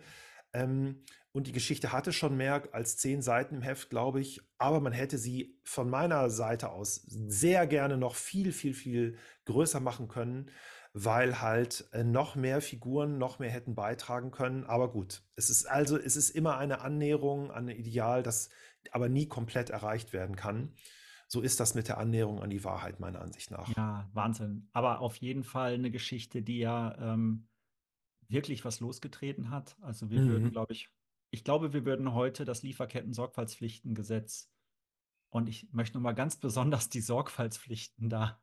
Ähm, 0.54 1.04
und 1.34 1.48
die 1.48 1.54
Geschichte 1.54 1.94
hatte 1.94 2.12
schon 2.12 2.36
mehr 2.36 2.70
als 2.74 2.98
zehn 2.98 3.22
Seiten 3.22 3.56
im 3.56 3.62
Heft, 3.62 3.90
glaube 3.90 4.20
ich. 4.20 4.42
Aber 4.58 4.82
man 4.82 4.92
hätte 4.92 5.18
sie 5.18 5.58
von 5.64 5.90
meiner 5.90 6.30
Seite 6.30 6.70
aus 6.72 7.04
sehr 7.06 7.68
gerne 7.68 7.98
noch 7.98 8.16
viel, 8.16 8.52
viel, 8.52 8.74
viel 8.74 9.18
größer 9.46 9.80
machen 9.80 10.10
können, 10.10 10.52
weil 10.94 11.42
halt 11.42 11.88
äh, 11.94 12.04
noch 12.04 12.36
mehr 12.36 12.60
Figuren 12.60 13.18
noch 13.18 13.40
mehr 13.40 13.50
hätten 13.50 13.76
beitragen 13.76 14.32
können. 14.32 14.66
Aber 14.66 14.92
gut, 14.92 15.24
es 15.38 15.50
ist 15.50 15.66
also, 15.66 15.98
es 15.98 16.18
ist 16.18 16.32
immer 16.32 16.58
eine 16.58 16.82
Annäherung 16.82 17.50
an 17.50 17.70
ein 17.70 17.78
Ideal, 17.78 18.24
das 18.24 18.50
aber 18.92 19.08
nie 19.08 19.28
komplett 19.28 19.70
erreicht 19.70 20.12
werden 20.12 20.36
kann. 20.36 20.74
So 21.32 21.40
ist 21.40 21.62
das 21.62 21.76
mit 21.76 21.88
der 21.88 21.98
Annäherung 21.98 22.44
an 22.44 22.50
die 22.50 22.66
Wahrheit, 22.66 23.00
meiner 23.00 23.22
Ansicht 23.22 23.52
nach. 23.52 23.66
Ja, 23.78 24.10
Wahnsinn. 24.12 24.68
Aber 24.74 25.00
auf 25.00 25.16
jeden 25.16 25.46
Fall 25.46 25.76
eine 25.76 25.90
Geschichte, 25.90 26.42
die 26.42 26.58
ja 26.58 26.94
ähm, 26.98 27.48
wirklich 28.28 28.66
was 28.66 28.82
losgetreten 28.82 29.50
hat. 29.50 29.78
Also 29.80 30.10
wir 30.10 30.20
mhm. 30.20 30.28
würden, 30.28 30.52
glaube 30.52 30.74
ich, 30.74 30.90
ich 31.30 31.46
glaube, 31.46 31.72
wir 31.72 31.86
würden 31.86 32.14
heute 32.14 32.44
das 32.44 32.64
Lieferketten-Sorgfaltspflichtengesetz 32.64 34.52
und 35.30 35.48
ich 35.48 35.72
möchte 35.72 35.98
nochmal 35.98 36.16
ganz 36.16 36.36
besonders 36.36 36.90
die 36.90 37.00
Sorgfaltspflichten 37.00 38.10
da 38.10 38.42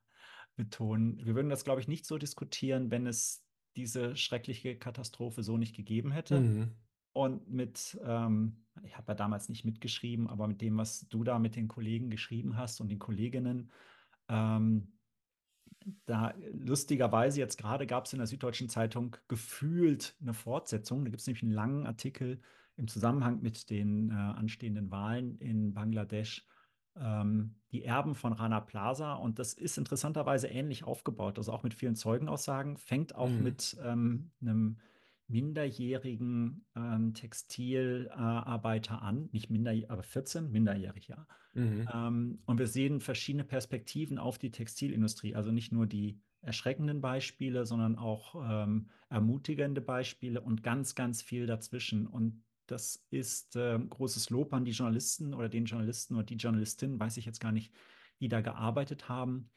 betonen. 0.57 1.18
Wir 1.27 1.35
würden 1.35 1.51
das, 1.51 1.64
glaube 1.64 1.83
ich, 1.83 1.88
nicht 1.88 2.07
so 2.07 2.16
diskutieren, 2.16 2.90
wenn 2.90 3.07
es 3.07 3.44
diese 3.77 4.16
schreckliche 4.16 4.79
Katastrophe 4.79 5.42
so 5.42 5.59
nicht 5.59 5.77
gegeben 5.77 6.11
hätte. 6.11 6.40
Mhm. 6.40 6.74
Und 7.18 7.50
mit, 7.50 7.98
ähm, 8.04 8.64
ich 8.85 8.96
habe 8.96 9.09
ja 9.09 9.14
damals 9.16 9.48
nicht 9.48 9.64
mitgeschrieben, 9.64 10.28
aber 10.28 10.46
mit 10.46 10.61
dem, 10.61 10.78
was 10.78 11.09
du 11.09 11.24
da 11.24 11.40
mit 11.40 11.57
den 11.57 11.66
Kollegen 11.66 12.11
geschrieben 12.11 12.57
hast 12.57 12.81
und 12.81 12.90
den 12.90 13.00
Kolleginnen, 13.00 13.72
ähm, 14.28 14.92
da 16.07 16.33
lustigerweise 16.52 17.40
jetzt 17.40 17.59
gerade 17.59 17.88
gab 17.88 18.04
es 18.04 18.12
in 18.12 18.20
der 18.20 18.28
Süddeutschen 18.28 18.68
Zeitung 18.68 19.16
gefühlt 19.26 20.14
eine 20.20 20.33
Fortsetzung. 20.33 21.04
Da 21.04 21.11
gibt 21.11 21.20
es 21.20 21.26
nämlich 21.26 21.42
einen 21.42 21.50
langen 21.50 21.87
Artikel 21.87 22.40
im 22.76 22.87
Zusammenhang 22.87 23.42
mit 23.42 23.68
den 23.68 24.11
äh, 24.11 24.14
anstehenden 24.14 24.92
Wahlen 24.92 25.38
in 25.38 25.74
Bangladesch. 25.74 26.46
Ähm, 26.94 27.57
die 27.72 27.83
Erben 27.83 28.14
von 28.14 28.33
Rana 28.33 28.61
Plaza 28.61 29.14
und 29.14 29.40
das 29.40 29.54
ist 29.54 29.76
interessanterweise 29.76 30.46
ähnlich 30.46 30.85
aufgebaut, 30.85 31.37
also 31.37 31.50
auch 31.50 31.64
mit 31.64 31.74
vielen 31.74 31.96
Zeugenaussagen, 31.96 32.76
fängt 32.76 33.16
auch 33.16 33.28
mhm. 33.28 33.42
mit 33.42 33.76
ähm, 33.83 34.31
einem 34.40 34.78
minderjährigen 35.29 36.64
ähm, 36.75 37.14
Textilarbeiter 37.14 38.95
äh, 38.95 39.05
an, 39.05 39.29
nicht 39.33 39.51
minderjährig, 39.51 39.91
aber 39.91 40.03
14, 40.03 40.51
minderjährig, 40.51 41.09
ja. 41.09 41.27
Mhm. 41.55 41.88
Ähm, 41.93 42.38
und 42.47 42.59
wir 42.59 42.67
sehen 42.67 43.01
verschiedene 43.01 43.45
Perspektiven 43.45 44.19
auf 44.19 44.38
die 44.38 44.51
Textilindustrie, 44.51 45.35
also 45.35 45.53
nicht 45.53 45.73
nur 45.73 45.87
die 45.87 46.21
erschreckenden 46.41 47.01
Beispiele, 47.01 47.67
sondern 47.67 47.97
auch 47.97 48.37
ähm, 48.49 48.88
ermutigende 49.11 49.81
Beispiele 49.81 50.41
und 50.41 50.62
ganz, 50.62 50.95
ganz 50.95 51.23
viel 51.23 51.47
dazwischen. 51.47 52.07
Und 52.07 52.43
das 52.67 53.05
ist 53.11 53.57
äh, 53.57 53.79
großes 53.79 54.31
Lob 54.31 54.53
an 54.53 54.64
die 54.64 54.73
Journalisten 54.73 55.35
oder 55.35 55.49
den 55.49 55.64
Journalisten 55.64 56.14
oder 56.14 56.25
die 56.25 56.37
Journalistin, 56.37 56.99
weiß 56.99 57.17
ich 57.17 57.27
jetzt 57.27 57.41
gar 57.41 57.53
nicht, 57.53 57.73
die 58.21 58.29
da 58.29 58.41
gearbeitet 58.41 59.09
haben. 59.09 59.51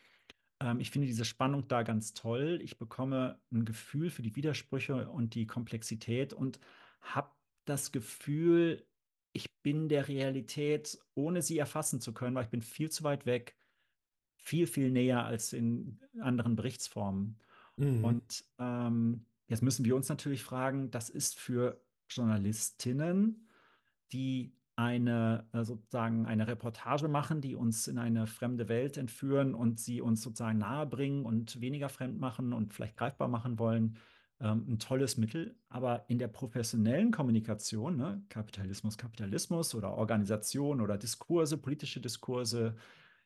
Ähm, 0.61 0.79
ich 0.79 0.91
finde 0.91 1.07
diese 1.07 1.25
Spannung 1.25 1.67
da 1.67 1.83
ganz 1.83 2.13
toll. 2.13 2.59
Ich 2.63 2.77
bekomme 2.77 3.39
ein 3.51 3.65
Gefühl 3.65 4.09
für 4.09 4.21
die 4.21 4.35
Widersprüche 4.35 5.09
und 5.09 5.35
die 5.35 5.47
Komplexität 5.47 6.33
und 6.33 6.59
habe 7.01 7.31
das 7.65 7.91
Gefühl, 7.91 8.85
ich 9.33 9.51
bin 9.61 9.89
der 9.89 10.07
Realität, 10.07 10.99
ohne 11.15 11.41
sie 11.41 11.57
erfassen 11.57 11.99
zu 11.99 12.13
können, 12.13 12.35
weil 12.35 12.45
ich 12.45 12.49
bin 12.49 12.61
viel 12.61 12.89
zu 12.89 13.03
weit 13.03 13.25
weg, 13.25 13.55
viel, 14.35 14.67
viel 14.67 14.91
näher 14.91 15.25
als 15.25 15.53
in 15.53 15.99
anderen 16.19 16.55
Berichtsformen. 16.55 17.39
Mhm. 17.77 18.03
Und 18.03 18.45
ähm, 18.59 19.25
jetzt 19.47 19.63
müssen 19.63 19.85
wir 19.85 19.95
uns 19.95 20.09
natürlich 20.09 20.43
fragen, 20.43 20.91
das 20.91 21.09
ist 21.09 21.39
für 21.39 21.81
Journalistinnen, 22.09 23.47
die 24.11 24.53
eine 24.75 25.45
äh, 25.53 25.63
sozusagen 25.63 26.25
eine 26.25 26.47
Reportage 26.47 27.07
machen, 27.07 27.41
die 27.41 27.55
uns 27.55 27.87
in 27.87 27.97
eine 27.97 28.27
fremde 28.27 28.69
Welt 28.69 28.97
entführen 28.97 29.53
und 29.53 29.79
sie 29.79 30.01
uns 30.01 30.21
sozusagen 30.21 30.59
nahe 30.59 30.85
bringen 30.85 31.25
und 31.25 31.59
weniger 31.61 31.89
fremd 31.89 32.19
machen 32.19 32.53
und 32.53 32.73
vielleicht 32.73 32.97
greifbar 32.97 33.27
machen 33.27 33.59
wollen, 33.59 33.97
ähm, 34.39 34.65
ein 34.67 34.79
tolles 34.79 35.17
Mittel. 35.17 35.55
Aber 35.69 36.05
in 36.07 36.19
der 36.19 36.29
professionellen 36.29 37.11
Kommunikation, 37.11 37.97
ne, 37.97 38.23
Kapitalismus, 38.29 38.97
Kapitalismus 38.97 39.75
oder 39.75 39.93
Organisation 39.93 40.81
oder 40.81 40.97
Diskurse, 40.97 41.57
politische 41.57 42.01
Diskurse 42.01 42.75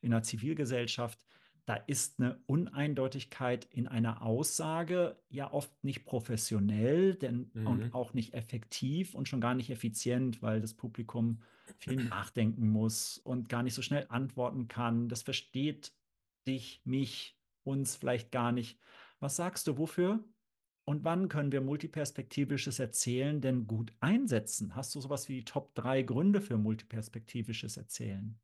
in 0.01 0.11
der 0.11 0.23
Zivilgesellschaft, 0.23 1.25
da 1.65 1.75
ist 1.75 2.19
eine 2.19 2.39
Uneindeutigkeit 2.45 3.65
in 3.71 3.87
einer 3.87 4.21
Aussage 4.21 5.17
ja 5.29 5.51
oft 5.51 5.71
nicht 5.83 6.05
professionell 6.05 7.15
denn, 7.15 7.49
mhm. 7.53 7.67
und 7.67 7.93
auch 7.93 8.13
nicht 8.13 8.33
effektiv 8.35 9.15
und 9.15 9.27
schon 9.27 9.41
gar 9.41 9.55
nicht 9.55 9.71
effizient, 9.71 10.41
weil 10.43 10.61
das 10.61 10.75
Publikum 10.75 11.41
viel 11.77 12.03
nachdenken 12.03 12.69
muss 12.69 13.17
und 13.17 13.49
gar 13.49 13.63
nicht 13.63 13.73
so 13.73 13.81
schnell 13.81 14.05
antworten 14.09 14.67
kann. 14.67 15.09
Das 15.09 15.23
versteht 15.23 15.91
dich, 16.47 16.81
mich, 16.85 17.39
uns 17.63 17.95
vielleicht 17.95 18.31
gar 18.31 18.51
nicht. 18.51 18.79
Was 19.19 19.35
sagst 19.35 19.65
du, 19.65 19.79
wofür 19.79 20.23
und 20.85 21.03
wann 21.03 21.29
können 21.29 21.51
wir 21.51 21.61
multiperspektivisches 21.61 22.77
Erzählen 22.77 23.41
denn 23.41 23.65
gut 23.65 23.91
einsetzen? 24.01 24.75
Hast 24.75 24.93
du 24.93 25.01
sowas 25.01 25.27
wie 25.29 25.37
die 25.37 25.45
Top 25.45 25.73
3 25.73 26.03
Gründe 26.03 26.41
für 26.41 26.57
multiperspektivisches 26.57 27.77
Erzählen? 27.77 28.39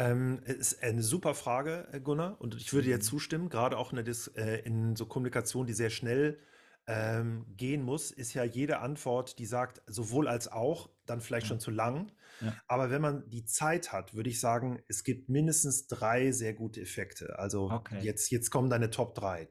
Ähm, 0.00 0.40
ist 0.44 0.82
eine 0.82 1.02
super 1.02 1.34
Frage, 1.34 1.86
äh, 1.92 2.00
Gunnar, 2.00 2.40
und 2.40 2.54
ich 2.54 2.72
würde 2.72 2.88
dir 2.88 2.96
mhm. 2.96 3.02
zustimmen, 3.02 3.48
gerade 3.50 3.76
auch 3.76 3.92
in, 3.92 4.02
Dis 4.04 4.28
äh, 4.28 4.60
in 4.60 4.96
so 4.96 5.04
Kommunikation, 5.04 5.66
die 5.66 5.74
sehr 5.74 5.90
schnell 5.90 6.38
ähm, 6.86 7.44
gehen 7.56 7.82
muss, 7.82 8.10
ist 8.10 8.32
ja 8.32 8.42
jede 8.42 8.80
Antwort, 8.80 9.38
die 9.38 9.44
sagt 9.44 9.82
sowohl 9.86 10.26
als 10.26 10.50
auch, 10.50 10.88
dann 11.04 11.20
vielleicht 11.20 11.46
ja. 11.46 11.48
schon 11.48 11.60
zu 11.60 11.70
lang. 11.70 12.10
Ja. 12.40 12.54
Aber 12.66 12.90
wenn 12.90 13.02
man 13.02 13.28
die 13.28 13.44
Zeit 13.44 13.92
hat, 13.92 14.14
würde 14.14 14.30
ich 14.30 14.40
sagen, 14.40 14.82
es 14.88 15.04
gibt 15.04 15.28
mindestens 15.28 15.86
drei 15.86 16.32
sehr 16.32 16.54
gute 16.54 16.80
Effekte. 16.80 17.38
Also 17.38 17.70
okay. 17.70 17.98
jetzt, 18.00 18.30
jetzt 18.30 18.50
kommen 18.50 18.70
deine 18.70 18.90
Top 18.90 19.14
3. 19.14 19.50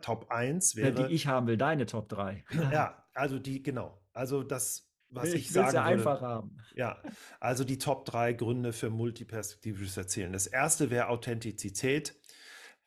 Top 0.00 0.30
1 0.30 0.74
wäre. 0.74 1.02
Ja, 1.02 1.06
die 1.06 1.14
ich 1.14 1.28
haben 1.28 1.46
will, 1.46 1.56
deine 1.56 1.86
Top 1.86 2.08
3. 2.08 2.44
ja, 2.72 3.06
also 3.14 3.38
die, 3.38 3.62
genau. 3.62 4.02
Also 4.12 4.42
das 4.42 4.90
was 5.14 5.28
ich, 5.28 5.46
ich 5.46 5.50
sagen 5.50 5.74
ja 5.74 5.84
würde. 5.84 5.94
einfach 6.00 6.20
haben. 6.20 6.58
Ja, 6.74 7.02
also 7.40 7.64
die 7.64 7.78
Top 7.78 8.04
drei 8.04 8.32
Gründe 8.32 8.72
für 8.72 8.90
multiperspektivisches 8.90 9.96
Erzählen. 9.96 10.32
Das 10.32 10.46
erste 10.46 10.90
wäre 10.90 11.08
Authentizität, 11.08 12.14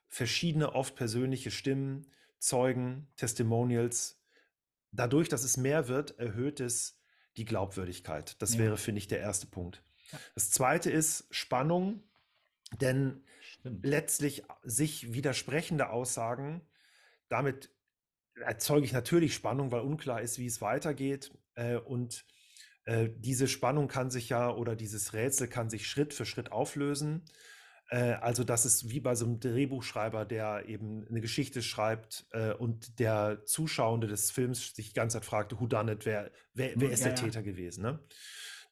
verschiedene, 0.08 0.74
oft 0.74 0.96
persönliche 0.96 1.52
Stimmen, 1.52 2.08
Zeugen, 2.40 3.08
Testimonials. 3.16 4.22
Dadurch, 4.92 5.30
dass 5.30 5.44
es 5.44 5.58
mehr 5.58 5.88
wird, 5.88 6.20
erhöht 6.20 6.60
es 6.60 7.00
die 7.38 7.46
Glaubwürdigkeit. 7.46 8.42
Das 8.42 8.54
ja. 8.54 8.60
wäre, 8.60 8.78
finde 8.78 9.00
ich, 9.00 9.08
der 9.08 9.20
erste 9.20 9.48
Punkt. 9.48 9.84
Das 10.36 10.50
zweite 10.52 10.90
ist 10.90 11.28
Spannung, 11.32 12.04
denn 12.82 13.24
Stimmt. 13.42 13.86
letztlich 13.86 14.44
sich 14.64 15.14
widersprechende 15.14 15.90
Aussagen, 15.90 16.62
damit 17.30 17.70
erzeuge 18.36 18.86
ich 18.86 18.94
natürlich 18.94 19.34
Spannung, 19.34 19.72
weil 19.72 19.82
unklar 19.82 20.22
ist, 20.22 20.40
wie 20.40 20.46
es 20.46 20.62
weitergeht. 20.62 21.32
Äh, 21.58 21.76
und 21.78 22.26
äh, 22.86 23.10
diese 23.18 23.48
Spannung 23.48 23.90
kann 23.90 24.10
sich 24.10 24.30
ja 24.30 24.50
oder 24.50 24.76
dieses 24.76 25.14
Rätsel 25.14 25.48
kann 25.48 25.70
sich 25.70 25.88
Schritt 25.88 26.14
für 26.14 26.26
Schritt 26.26 26.52
auflösen. 26.52 27.26
Äh, 27.90 28.14
also 28.14 28.44
das 28.44 28.66
ist 28.66 28.90
wie 28.90 29.00
bei 29.00 29.16
so 29.16 29.26
einem 29.26 29.40
Drehbuchschreiber, 29.40 30.26
der 30.26 30.70
eben 30.70 31.06
eine 31.08 31.20
Geschichte 31.20 31.62
schreibt 31.62 32.26
äh, 32.32 32.54
und 32.54 33.00
der 33.00 33.44
Zuschauende 33.46 34.08
des 34.08 34.32
Films 34.32 34.74
sich 34.76 34.90
die 34.90 34.94
ganze 34.94 35.18
Zeit 35.18 35.26
fragte, 35.26 35.60
who 35.60 35.68
done 35.68 35.92
it, 35.92 36.06
wer, 36.06 36.32
wer, 36.54 36.72
wer 36.76 36.92
ist 36.92 37.02
ja, 37.02 37.08
der 37.08 37.16
Täter 37.16 37.44
gewesen. 37.44 37.82
Ne? 37.82 38.00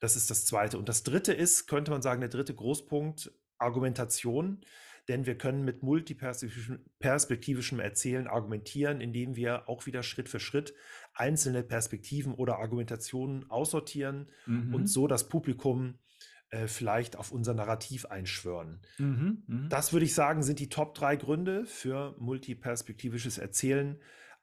Das 0.00 0.16
ist 0.16 0.30
das 0.30 0.46
Zweite. 0.46 0.78
Und 0.78 0.88
das 0.88 1.02
Dritte 1.02 1.32
ist, 1.32 1.66
könnte 1.66 1.90
man 1.90 2.02
sagen, 2.02 2.20
der 2.20 2.30
dritte 2.30 2.54
Großpunkt, 2.54 3.32
Argumentation 3.58 4.62
denn 5.08 5.26
wir 5.26 5.38
können 5.38 5.64
mit 5.64 5.82
multiperspektivischem 5.82 7.80
Erzählen 7.80 8.26
argumentieren, 8.26 9.00
indem 9.00 9.36
wir 9.36 9.68
auch 9.68 9.86
wieder 9.86 10.02
Schritt 10.02 10.28
für 10.28 10.40
Schritt 10.40 10.74
einzelne 11.16 11.62
Perspektiven 11.62 12.34
oder 12.34 12.58
Argumentationen 12.58 13.50
aussortieren 13.50 14.30
mhm. 14.46 14.74
und 14.74 14.86
so 14.86 15.06
das 15.06 15.28
Publikum 15.28 15.98
äh, 16.50 16.68
vielleicht 16.68 17.16
auf 17.16 17.32
unser 17.32 17.54
Narrativ 17.54 18.06
einschwören. 18.06 18.80
Mhm, 18.98 19.42
mh. 19.46 19.68
Das 19.68 19.92
würde 19.92 20.06
ich 20.06 20.14
sagen, 20.14 20.42
sind 20.42 20.60
die 20.60 20.68
Top 20.68 20.94
drei 20.94 21.16
Gründe 21.16 21.66
für 21.66 22.14
multiperspektivisches 22.18 23.38
Erzählen. 23.38 24.00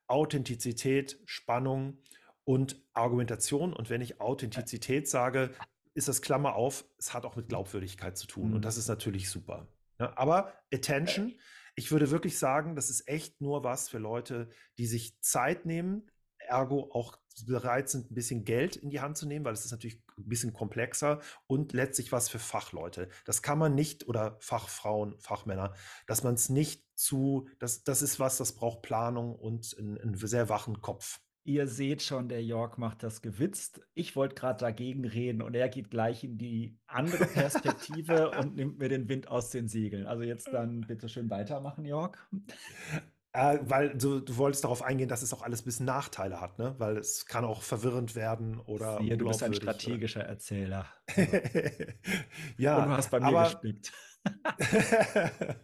Authentizität, 0.07 1.19
Spannung 1.25 1.97
und 2.43 2.81
Argumentation. 2.93 3.71
Und 3.71 3.89
wenn 3.89 4.01
ich 4.01 4.19
Authentizität 4.19 5.07
sage, 5.07 5.51
ist 5.93 6.07
das 6.07 6.21
Klammer 6.21 6.55
auf, 6.55 6.85
es 6.97 7.13
hat 7.13 7.25
auch 7.25 7.35
mit 7.35 7.47
Glaubwürdigkeit 7.47 8.17
zu 8.17 8.27
tun. 8.27 8.49
Mhm. 8.49 8.55
Und 8.55 8.65
das 8.65 8.77
ist 8.77 8.87
natürlich 8.89 9.29
super. 9.29 9.67
Ja, 9.99 10.11
aber 10.17 10.53
Attention, 10.73 11.33
ich 11.75 11.91
würde 11.91 12.11
wirklich 12.11 12.37
sagen, 12.37 12.75
das 12.75 12.89
ist 12.89 13.07
echt 13.07 13.41
nur 13.41 13.63
was 13.63 13.89
für 13.89 13.99
Leute, 13.99 14.49
die 14.77 14.87
sich 14.87 15.19
Zeit 15.21 15.65
nehmen, 15.65 16.09
ergo 16.47 16.89
auch 16.93 17.17
bereit 17.45 17.89
sind, 17.89 18.11
ein 18.11 18.13
bisschen 18.15 18.45
Geld 18.45 18.75
in 18.75 18.89
die 18.89 19.01
Hand 19.01 19.17
zu 19.17 19.27
nehmen, 19.27 19.45
weil 19.45 19.53
es 19.53 19.65
ist 19.65 19.71
natürlich 19.71 20.01
ein 20.17 20.29
bisschen 20.29 20.53
komplexer 20.53 21.19
und 21.47 21.73
letztlich 21.73 22.11
was 22.11 22.29
für 22.29 22.39
Fachleute. 22.39 23.09
Das 23.25 23.41
kann 23.41 23.57
man 23.57 23.73
nicht, 23.75 24.07
oder 24.07 24.37
Fachfrauen, 24.39 25.17
Fachmänner, 25.19 25.73
dass 26.05 26.23
man 26.23 26.35
es 26.35 26.49
nicht 26.49 26.83
zu, 26.95 27.47
das, 27.59 27.83
das 27.83 28.01
ist 28.01 28.19
was, 28.19 28.37
das 28.37 28.53
braucht 28.53 28.83
Planung 28.83 29.35
und 29.35 29.75
einen, 29.79 29.97
einen 29.97 30.15
sehr 30.15 30.49
wachen 30.49 30.81
Kopf. 30.81 31.19
Ihr 31.45 31.67
seht 31.67 32.01
schon, 32.01 32.29
der 32.29 32.41
Jörg 32.41 32.77
macht 32.77 33.03
das 33.03 33.21
gewitzt. 33.21 33.81
Ich 33.93 34.15
wollte 34.15 34.35
gerade 34.35 34.59
dagegen 34.59 35.03
reden 35.03 35.41
und 35.41 35.55
er 35.55 35.67
geht 35.67 35.89
gleich 35.89 36.23
in 36.23 36.37
die 36.37 36.79
andere 36.87 37.25
Perspektive 37.25 38.31
und 38.39 38.55
nimmt 38.55 38.79
mir 38.79 38.87
den 38.87 39.09
Wind 39.09 39.27
aus 39.27 39.49
den 39.49 39.67
Segeln. 39.67 40.05
Also 40.05 40.23
jetzt 40.23 40.47
dann 40.53 40.81
bitte 40.81 41.09
schön 41.09 41.29
weitermachen, 41.29 41.83
Jörg. 41.83 42.17
Äh, 43.35 43.59
weil 43.63 43.97
du, 43.97 44.19
du 44.19 44.37
wolltest 44.37 44.63
darauf 44.63 44.83
eingehen, 44.83 45.09
dass 45.09 45.23
es 45.23 45.33
auch 45.33 45.41
alles 45.41 45.63
ein 45.63 45.65
bisschen 45.65 45.87
Nachteile 45.87 46.39
hat, 46.39 46.59
ne? 46.59 46.75
Weil 46.77 46.97
es 46.97 47.25
kann 47.25 47.45
auch 47.45 47.63
verwirrend 47.63 48.15
werden 48.15 48.59
oder. 48.59 48.99
Sehe, 48.99 49.17
du 49.17 49.25
bist 49.25 49.41
ein 49.41 49.55
strategischer 49.55 50.19
oder? 50.19 50.29
Erzähler. 50.29 50.85
ja. 52.57 52.77
Und 52.77 52.89
du 52.89 52.91
hast 52.91 53.09
bei 53.09 53.19
mir 53.19 53.25
aber, 53.27 53.43
gespickt. 53.45 53.91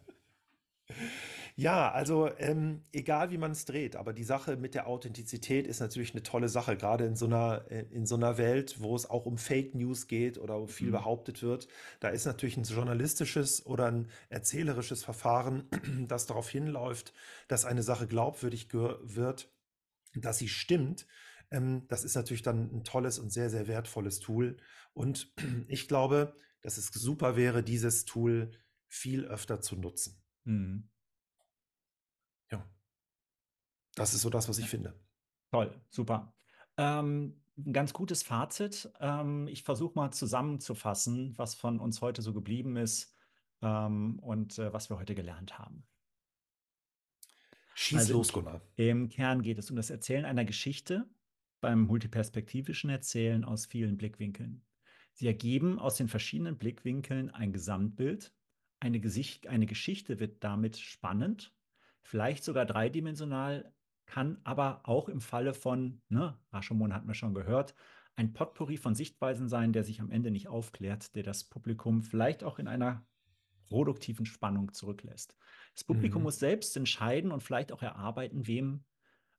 Ja, 1.59 1.91
also 1.91 2.29
ähm, 2.37 2.83
egal 2.93 3.31
wie 3.31 3.37
man 3.37 3.51
es 3.51 3.65
dreht, 3.65 3.97
aber 3.97 4.13
die 4.13 4.23
Sache 4.23 4.55
mit 4.55 4.75
der 4.75 4.87
Authentizität 4.87 5.67
ist 5.67 5.81
natürlich 5.81 6.13
eine 6.13 6.23
tolle 6.23 6.47
Sache, 6.47 6.77
gerade 6.77 7.03
in 7.03 7.17
so 7.17 7.25
einer, 7.25 7.69
äh, 7.69 7.85
in 7.91 8.05
so 8.05 8.15
einer 8.15 8.37
Welt, 8.37 8.77
wo 8.79 8.95
es 8.95 9.09
auch 9.09 9.25
um 9.25 9.37
Fake 9.37 9.75
News 9.75 10.07
geht 10.07 10.37
oder 10.37 10.55
um 10.57 10.69
viel 10.69 10.87
mhm. 10.87 10.93
behauptet 10.93 11.43
wird. 11.43 11.67
Da 11.99 12.07
ist 12.07 12.23
natürlich 12.23 12.55
ein 12.55 12.63
journalistisches 12.63 13.65
oder 13.65 13.87
ein 13.87 14.07
erzählerisches 14.29 15.03
Verfahren, 15.03 15.67
das 16.07 16.27
darauf 16.27 16.47
hinläuft, 16.49 17.11
dass 17.49 17.65
eine 17.65 17.83
Sache 17.83 18.07
glaubwürdig 18.07 18.69
wird, 18.71 19.51
dass 20.15 20.37
sie 20.37 20.47
stimmt. 20.47 21.07
Ähm, 21.51 21.83
das 21.89 22.05
ist 22.05 22.15
natürlich 22.15 22.41
dann 22.41 22.73
ein 22.73 22.85
tolles 22.85 23.19
und 23.19 23.33
sehr, 23.33 23.49
sehr 23.49 23.67
wertvolles 23.67 24.21
Tool. 24.21 24.55
Und 24.93 25.33
ich 25.67 25.89
glaube, 25.89 26.37
dass 26.61 26.77
es 26.77 26.87
super 26.87 27.35
wäre, 27.35 27.63
dieses 27.63 28.05
Tool 28.05 28.51
viel 28.87 29.25
öfter 29.25 29.59
zu 29.59 29.75
nutzen. 29.75 30.23
Mhm. 30.45 30.89
Das 33.99 34.13
ist 34.13 34.21
so 34.21 34.29
das, 34.29 34.47
was 34.47 34.57
ich 34.59 34.69
finde. 34.69 34.93
Toll, 35.51 35.73
super. 35.89 36.33
Ähm, 36.77 37.41
ein 37.57 37.73
ganz 37.73 37.91
gutes 37.91 38.23
Fazit. 38.23 38.89
Ähm, 39.01 39.47
ich 39.49 39.63
versuche 39.63 39.93
mal 39.93 40.11
zusammenzufassen, 40.11 41.33
was 41.37 41.53
von 41.53 41.81
uns 41.81 42.01
heute 42.01 42.21
so 42.21 42.33
geblieben 42.33 42.77
ist 42.77 43.13
ähm, 43.61 44.17
und 44.19 44.57
äh, 44.57 44.71
was 44.71 44.89
wir 44.89 44.97
heute 44.97 45.15
gelernt 45.15 45.59
haben. 45.59 45.85
Schieß 47.75 47.99
also 47.99 48.13
los, 48.13 48.31
Gunnar. 48.31 48.61
Im 48.77 49.09
Kern 49.09 49.41
geht 49.41 49.59
es 49.59 49.69
um 49.69 49.75
das 49.75 49.89
Erzählen 49.89 50.23
einer 50.23 50.45
Geschichte 50.45 51.05
beim 51.59 51.81
multiperspektivischen 51.81 52.89
Erzählen 52.89 53.43
aus 53.43 53.65
vielen 53.65 53.97
Blickwinkeln. 53.97 54.65
Sie 55.11 55.27
ergeben 55.27 55.77
aus 55.77 55.97
den 55.97 56.07
verschiedenen 56.07 56.57
Blickwinkeln 56.57 57.31
ein 57.31 57.51
Gesamtbild. 57.51 58.33
Eine, 58.79 59.01
Gesicht, 59.01 59.47
eine 59.47 59.65
Geschichte 59.65 60.21
wird 60.21 60.41
damit 60.41 60.77
spannend, 60.77 61.53
vielleicht 62.01 62.45
sogar 62.45 62.65
dreidimensional 62.65 63.73
kann 64.09 64.39
aber 64.43 64.81
auch 64.85 65.07
im 65.07 65.21
Falle 65.21 65.53
von, 65.53 66.01
ne, 66.09 66.35
Rashomon 66.51 66.93
hatten 66.93 67.07
wir 67.07 67.13
schon 67.13 67.35
gehört, 67.35 67.75
ein 68.15 68.33
Potpourri 68.33 68.77
von 68.77 68.95
Sichtweisen 68.95 69.47
sein, 69.47 69.71
der 69.71 69.83
sich 69.83 70.01
am 70.01 70.09
Ende 70.09 70.31
nicht 70.31 70.47
aufklärt, 70.47 71.15
der 71.15 71.21
das 71.21 71.43
Publikum 71.43 72.01
vielleicht 72.01 72.43
auch 72.43 72.57
in 72.57 72.67
einer 72.67 73.05
produktiven 73.69 74.25
Spannung 74.25 74.73
zurücklässt. 74.73 75.37
Das 75.75 75.83
Publikum 75.83 76.21
mhm. 76.21 76.23
muss 76.23 76.39
selbst 76.39 76.75
entscheiden 76.75 77.31
und 77.31 77.43
vielleicht 77.43 77.71
auch 77.71 77.83
erarbeiten, 77.83 78.47
wem 78.47 78.83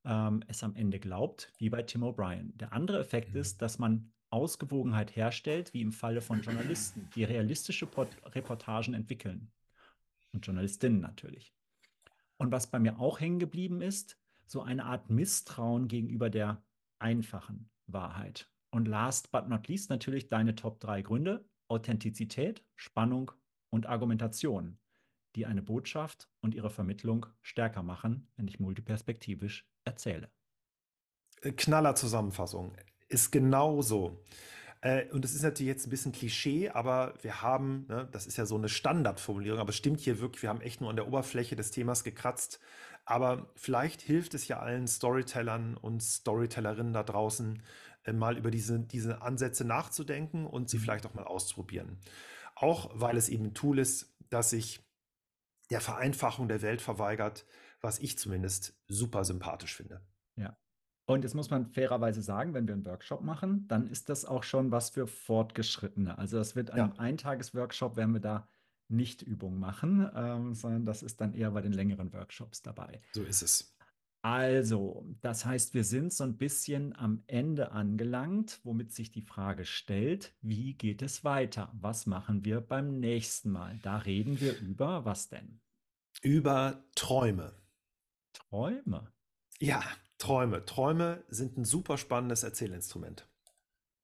ähm, 0.04 0.44
es 0.46 0.62
am 0.62 0.76
Ende 0.76 1.00
glaubt, 1.00 1.52
wie 1.58 1.68
bei 1.68 1.82
Tim 1.82 2.04
O'Brien. 2.04 2.56
Der 2.56 2.72
andere 2.72 3.00
Effekt 3.00 3.34
mhm. 3.34 3.40
ist, 3.40 3.60
dass 3.60 3.80
man 3.80 4.12
Ausgewogenheit 4.30 5.16
herstellt, 5.16 5.74
wie 5.74 5.82
im 5.82 5.90
Falle 5.90 6.20
von 6.20 6.42
Journalisten, 6.42 7.10
die 7.16 7.24
realistische 7.24 7.86
Pot 7.86 8.08
Reportagen 8.36 8.94
entwickeln. 8.94 9.50
Und 10.32 10.46
Journalistinnen 10.46 11.00
natürlich. 11.00 11.52
Und 12.36 12.52
was 12.52 12.70
bei 12.70 12.78
mir 12.78 13.00
auch 13.00 13.18
hängen 13.18 13.40
geblieben 13.40 13.82
ist, 13.82 14.19
so 14.50 14.62
eine 14.62 14.84
Art 14.84 15.10
Misstrauen 15.10 15.86
gegenüber 15.86 16.28
der 16.28 16.62
einfachen 16.98 17.70
Wahrheit. 17.86 18.50
Und 18.70 18.88
last 18.88 19.30
but 19.30 19.48
not 19.48 19.68
least 19.68 19.90
natürlich 19.90 20.28
deine 20.28 20.54
Top 20.54 20.80
drei 20.80 21.02
Gründe: 21.02 21.48
Authentizität, 21.68 22.64
Spannung 22.76 23.30
und 23.70 23.86
Argumentation, 23.86 24.78
die 25.36 25.46
eine 25.46 25.62
Botschaft 25.62 26.28
und 26.40 26.54
ihre 26.54 26.70
Vermittlung 26.70 27.26
stärker 27.42 27.82
machen, 27.82 28.28
wenn 28.36 28.48
ich 28.48 28.58
multiperspektivisch 28.58 29.68
erzähle. 29.84 30.30
Äh, 31.42 31.52
Knaller 31.52 31.94
Zusammenfassung. 31.94 32.74
Ist 33.08 33.30
genau 33.30 33.82
so. 33.82 34.24
Äh, 34.82 35.06
und 35.10 35.24
das 35.24 35.34
ist 35.34 35.42
natürlich 35.42 35.68
jetzt 35.68 35.86
ein 35.86 35.90
bisschen 35.90 36.12
Klischee, 36.12 36.70
aber 36.70 37.14
wir 37.22 37.42
haben, 37.42 37.86
ne, 37.88 38.08
das 38.12 38.26
ist 38.26 38.36
ja 38.36 38.46
so 38.46 38.56
eine 38.56 38.68
Standardformulierung, 38.68 39.60
aber 39.60 39.70
es 39.70 39.76
stimmt 39.76 40.00
hier 40.00 40.20
wirklich, 40.20 40.42
wir 40.42 40.48
haben 40.48 40.62
echt 40.62 40.80
nur 40.80 40.90
an 40.90 40.96
der 40.96 41.06
Oberfläche 41.06 41.54
des 41.54 41.70
Themas 41.70 42.02
gekratzt. 42.02 42.60
Aber 43.10 43.50
vielleicht 43.56 44.02
hilft 44.02 44.34
es 44.34 44.46
ja 44.46 44.60
allen 44.60 44.86
Storytellern 44.86 45.76
und 45.76 46.00
Storytellerinnen 46.00 46.92
da 46.92 47.02
draußen, 47.02 47.60
äh, 48.04 48.12
mal 48.12 48.38
über 48.38 48.52
diese, 48.52 48.78
diese 48.78 49.20
Ansätze 49.20 49.64
nachzudenken 49.64 50.46
und 50.46 50.70
sie 50.70 50.76
mhm. 50.76 50.82
vielleicht 50.82 51.06
auch 51.06 51.14
mal 51.14 51.24
auszuprobieren. 51.24 51.98
Auch 52.54 52.88
weil 52.94 53.16
es 53.16 53.28
eben 53.28 53.46
ein 53.46 53.54
Tool 53.54 53.80
ist, 53.80 54.16
das 54.28 54.50
sich 54.50 54.88
der 55.70 55.80
Vereinfachung 55.80 56.46
der 56.46 56.62
Welt 56.62 56.80
verweigert, 56.80 57.46
was 57.80 57.98
ich 57.98 58.16
zumindest 58.16 58.80
super 58.86 59.24
sympathisch 59.24 59.74
finde. 59.74 60.06
Ja. 60.36 60.56
Und 61.06 61.24
jetzt 61.24 61.34
muss 61.34 61.50
man 61.50 61.66
fairerweise 61.66 62.22
sagen, 62.22 62.54
wenn 62.54 62.68
wir 62.68 62.74
einen 62.74 62.86
Workshop 62.86 63.22
machen, 63.22 63.66
dann 63.66 63.88
ist 63.88 64.08
das 64.08 64.24
auch 64.24 64.44
schon 64.44 64.70
was 64.70 64.90
für 64.90 65.08
Fortgeschrittene. 65.08 66.16
Also 66.16 66.38
das 66.38 66.54
wird 66.54 66.70
ein 66.70 66.78
ja. 66.78 66.92
Eintages-Workshop, 66.96 67.96
werden 67.96 68.12
wir 68.12 68.20
da 68.20 68.48
nicht 68.90 69.22
Übung 69.22 69.58
machen, 69.58 70.08
ähm, 70.14 70.54
sondern 70.54 70.84
das 70.84 71.02
ist 71.02 71.20
dann 71.20 71.34
eher 71.34 71.50
bei 71.50 71.60
den 71.60 71.72
längeren 71.72 72.12
Workshops 72.12 72.62
dabei. 72.62 73.00
So 73.12 73.22
ist 73.22 73.42
es. 73.42 73.76
Also, 74.22 75.06
das 75.22 75.46
heißt, 75.46 75.72
wir 75.72 75.84
sind 75.84 76.12
so 76.12 76.24
ein 76.24 76.36
bisschen 76.36 76.94
am 76.94 77.22
Ende 77.26 77.72
angelangt, 77.72 78.60
womit 78.64 78.92
sich 78.92 79.10
die 79.10 79.22
Frage 79.22 79.64
stellt, 79.64 80.34
wie 80.42 80.74
geht 80.74 81.00
es 81.00 81.24
weiter? 81.24 81.72
Was 81.80 82.04
machen 82.04 82.44
wir 82.44 82.60
beim 82.60 83.00
nächsten 83.00 83.50
Mal? 83.50 83.78
Da 83.82 83.96
reden 83.96 84.38
wir 84.40 84.58
über 84.58 85.06
was 85.06 85.30
denn? 85.30 85.60
Über 86.20 86.84
Träume. 86.94 87.54
Träume? 88.34 89.10
Ja, 89.58 89.82
Träume. 90.18 90.66
Träume 90.66 91.24
sind 91.28 91.56
ein 91.56 91.64
super 91.64 91.96
spannendes 91.96 92.42
Erzählinstrument. 92.42 93.26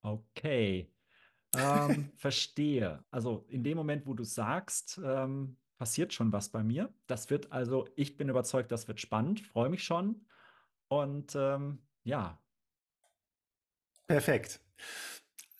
Okay. 0.01 0.91
Ähm, 1.55 2.11
verstehe. 2.15 3.03
Also 3.11 3.45
in 3.49 3.63
dem 3.63 3.77
Moment, 3.77 4.05
wo 4.05 4.13
du 4.13 4.23
sagst, 4.23 4.99
ähm, 5.03 5.57
passiert 5.77 6.13
schon 6.13 6.31
was 6.31 6.49
bei 6.49 6.63
mir. 6.63 6.93
Das 7.07 7.29
wird 7.29 7.51
also, 7.51 7.87
ich 7.95 8.17
bin 8.17 8.29
überzeugt, 8.29 8.71
das 8.71 8.87
wird 8.87 8.99
spannend, 8.99 9.41
freue 9.41 9.69
mich 9.69 9.83
schon. 9.83 10.25
Und 10.87 11.35
ähm, 11.35 11.79
ja. 12.03 12.39
Perfekt. 14.07 14.59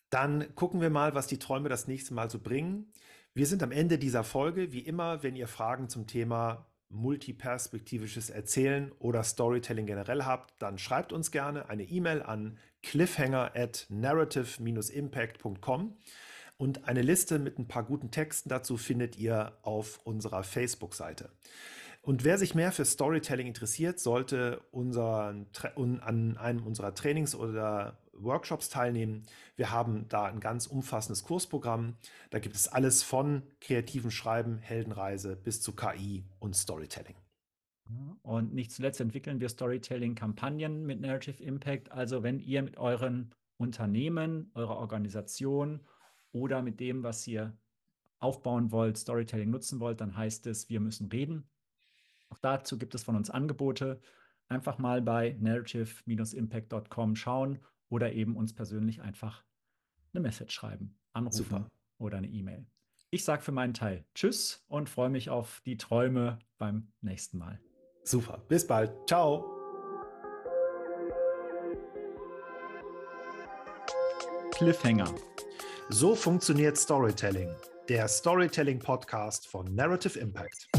Dann 0.09 0.55
gucken 0.55 0.81
wir 0.81 0.89
mal, 0.89 1.13
was 1.15 1.27
die 1.27 1.39
Träume 1.39 1.69
das 1.69 1.87
nächste 1.87 2.13
Mal 2.13 2.29
so 2.29 2.39
bringen. 2.39 2.91
Wir 3.33 3.45
sind 3.45 3.61
am 3.61 3.71
Ende 3.71 3.99
dieser 3.99 4.23
Folge. 4.23 4.71
Wie 4.71 4.79
immer, 4.79 5.21
wenn 5.21 5.35
ihr 5.35 5.47
Fragen 5.47 5.89
zum 5.89 6.07
Thema 6.07 6.65
multiperspektivisches 6.89 8.29
Erzählen 8.29 8.91
oder 8.99 9.23
Storytelling 9.23 9.85
generell 9.85 10.23
habt, 10.23 10.53
dann 10.61 10.77
schreibt 10.77 11.11
uns 11.11 11.31
gerne 11.31 11.69
eine 11.69 11.83
E-Mail 11.83 12.21
an 12.21 12.57
cliffhanger 12.87 13.51
at 13.53 13.85
narrative-impact.com 13.89 15.97
und 16.57 16.87
eine 16.87 17.01
Liste 17.01 17.37
mit 17.37 17.59
ein 17.59 17.67
paar 17.67 17.83
guten 17.83 18.11
Texten 18.11 18.47
dazu 18.49 18.77
findet 18.77 19.17
ihr 19.17 19.57
auf 19.61 19.99
unserer 20.05 20.43
Facebook-Seite. 20.43 21.29
Und 22.01 22.23
wer 22.23 22.37
sich 22.37 22.55
mehr 22.55 22.71
für 22.71 22.85
Storytelling 22.85 23.47
interessiert, 23.47 23.99
sollte 23.99 24.61
unser, 24.71 25.35
an 25.75 26.37
einem 26.37 26.65
unserer 26.65 26.95
Trainings 26.95 27.35
oder 27.35 27.97
Workshops 28.13 28.69
teilnehmen. 28.69 29.23
Wir 29.57 29.71
haben 29.71 30.07
da 30.07 30.23
ein 30.23 30.39
ganz 30.39 30.67
umfassendes 30.67 31.25
Kursprogramm. 31.25 31.97
Da 32.29 32.39
gibt 32.39 32.55
es 32.55 32.69
alles 32.69 33.03
von 33.03 33.43
kreativen 33.59 34.11
Schreiben, 34.11 34.59
Heldenreise 34.59 35.35
bis 35.35 35.61
zu 35.61 35.75
KI 35.75 36.23
und 36.39 36.55
Storytelling. 36.55 37.15
Und 38.21 38.53
nicht 38.53 38.71
zuletzt 38.71 38.99
entwickeln 38.99 39.39
wir 39.39 39.49
Storytelling-Kampagnen 39.49 40.85
mit 40.85 40.99
Narrative 40.99 41.41
Impact. 41.41 41.91
Also 41.91 42.23
wenn 42.23 42.39
ihr 42.39 42.61
mit 42.61 42.77
euren 42.77 43.33
Unternehmen, 43.57 44.51
eurer 44.53 44.77
Organisation 44.77 45.81
oder 46.31 46.61
mit 46.61 46.79
dem, 46.79 47.03
was 47.03 47.25
ihr 47.27 47.57
aufbauen 48.19 48.71
wollt, 48.71 48.97
Storytelling 48.97 49.49
nutzen 49.49 49.79
wollt, 49.79 50.01
dann 50.01 50.15
heißt 50.17 50.47
es, 50.47 50.69
wir 50.69 50.79
müssen 50.79 51.07
reden. 51.07 51.47
Auch 52.29 52.39
dazu 52.39 52.77
gibt 52.77 52.95
es 52.95 53.03
von 53.03 53.15
uns 53.15 53.29
Angebote. 53.29 53.99
Einfach 54.49 54.77
mal 54.77 55.01
bei 55.01 55.35
narrative-impact.com 55.39 57.15
schauen 57.15 57.59
oder 57.89 58.13
eben 58.13 58.35
uns 58.35 58.53
persönlich 58.53 59.01
einfach 59.01 59.43
eine 60.13 60.21
Message 60.21 60.53
schreiben, 60.53 60.97
anrufen 61.13 61.43
Super. 61.43 61.71
oder 61.97 62.17
eine 62.17 62.27
E-Mail. 62.27 62.65
Ich 63.09 63.23
sage 63.23 63.41
für 63.41 63.51
meinen 63.51 63.73
Teil 63.73 64.05
Tschüss 64.13 64.65
und 64.67 64.89
freue 64.89 65.09
mich 65.09 65.29
auf 65.29 65.61
die 65.65 65.77
Träume 65.77 66.39
beim 66.57 66.91
nächsten 67.01 67.37
Mal. 67.37 67.59
Super. 68.07 68.39
Bis 68.47 68.65
bald. 68.65 68.91
Ciao. 69.05 69.43
Cliffhanger. 74.51 75.13
So 75.89 76.15
funktioniert 76.15 76.77
Storytelling, 76.77 77.49
der 77.89 78.07
Storytelling-Podcast 78.07 79.47
von 79.47 79.75
Narrative 79.75 80.17
Impact. 80.19 80.69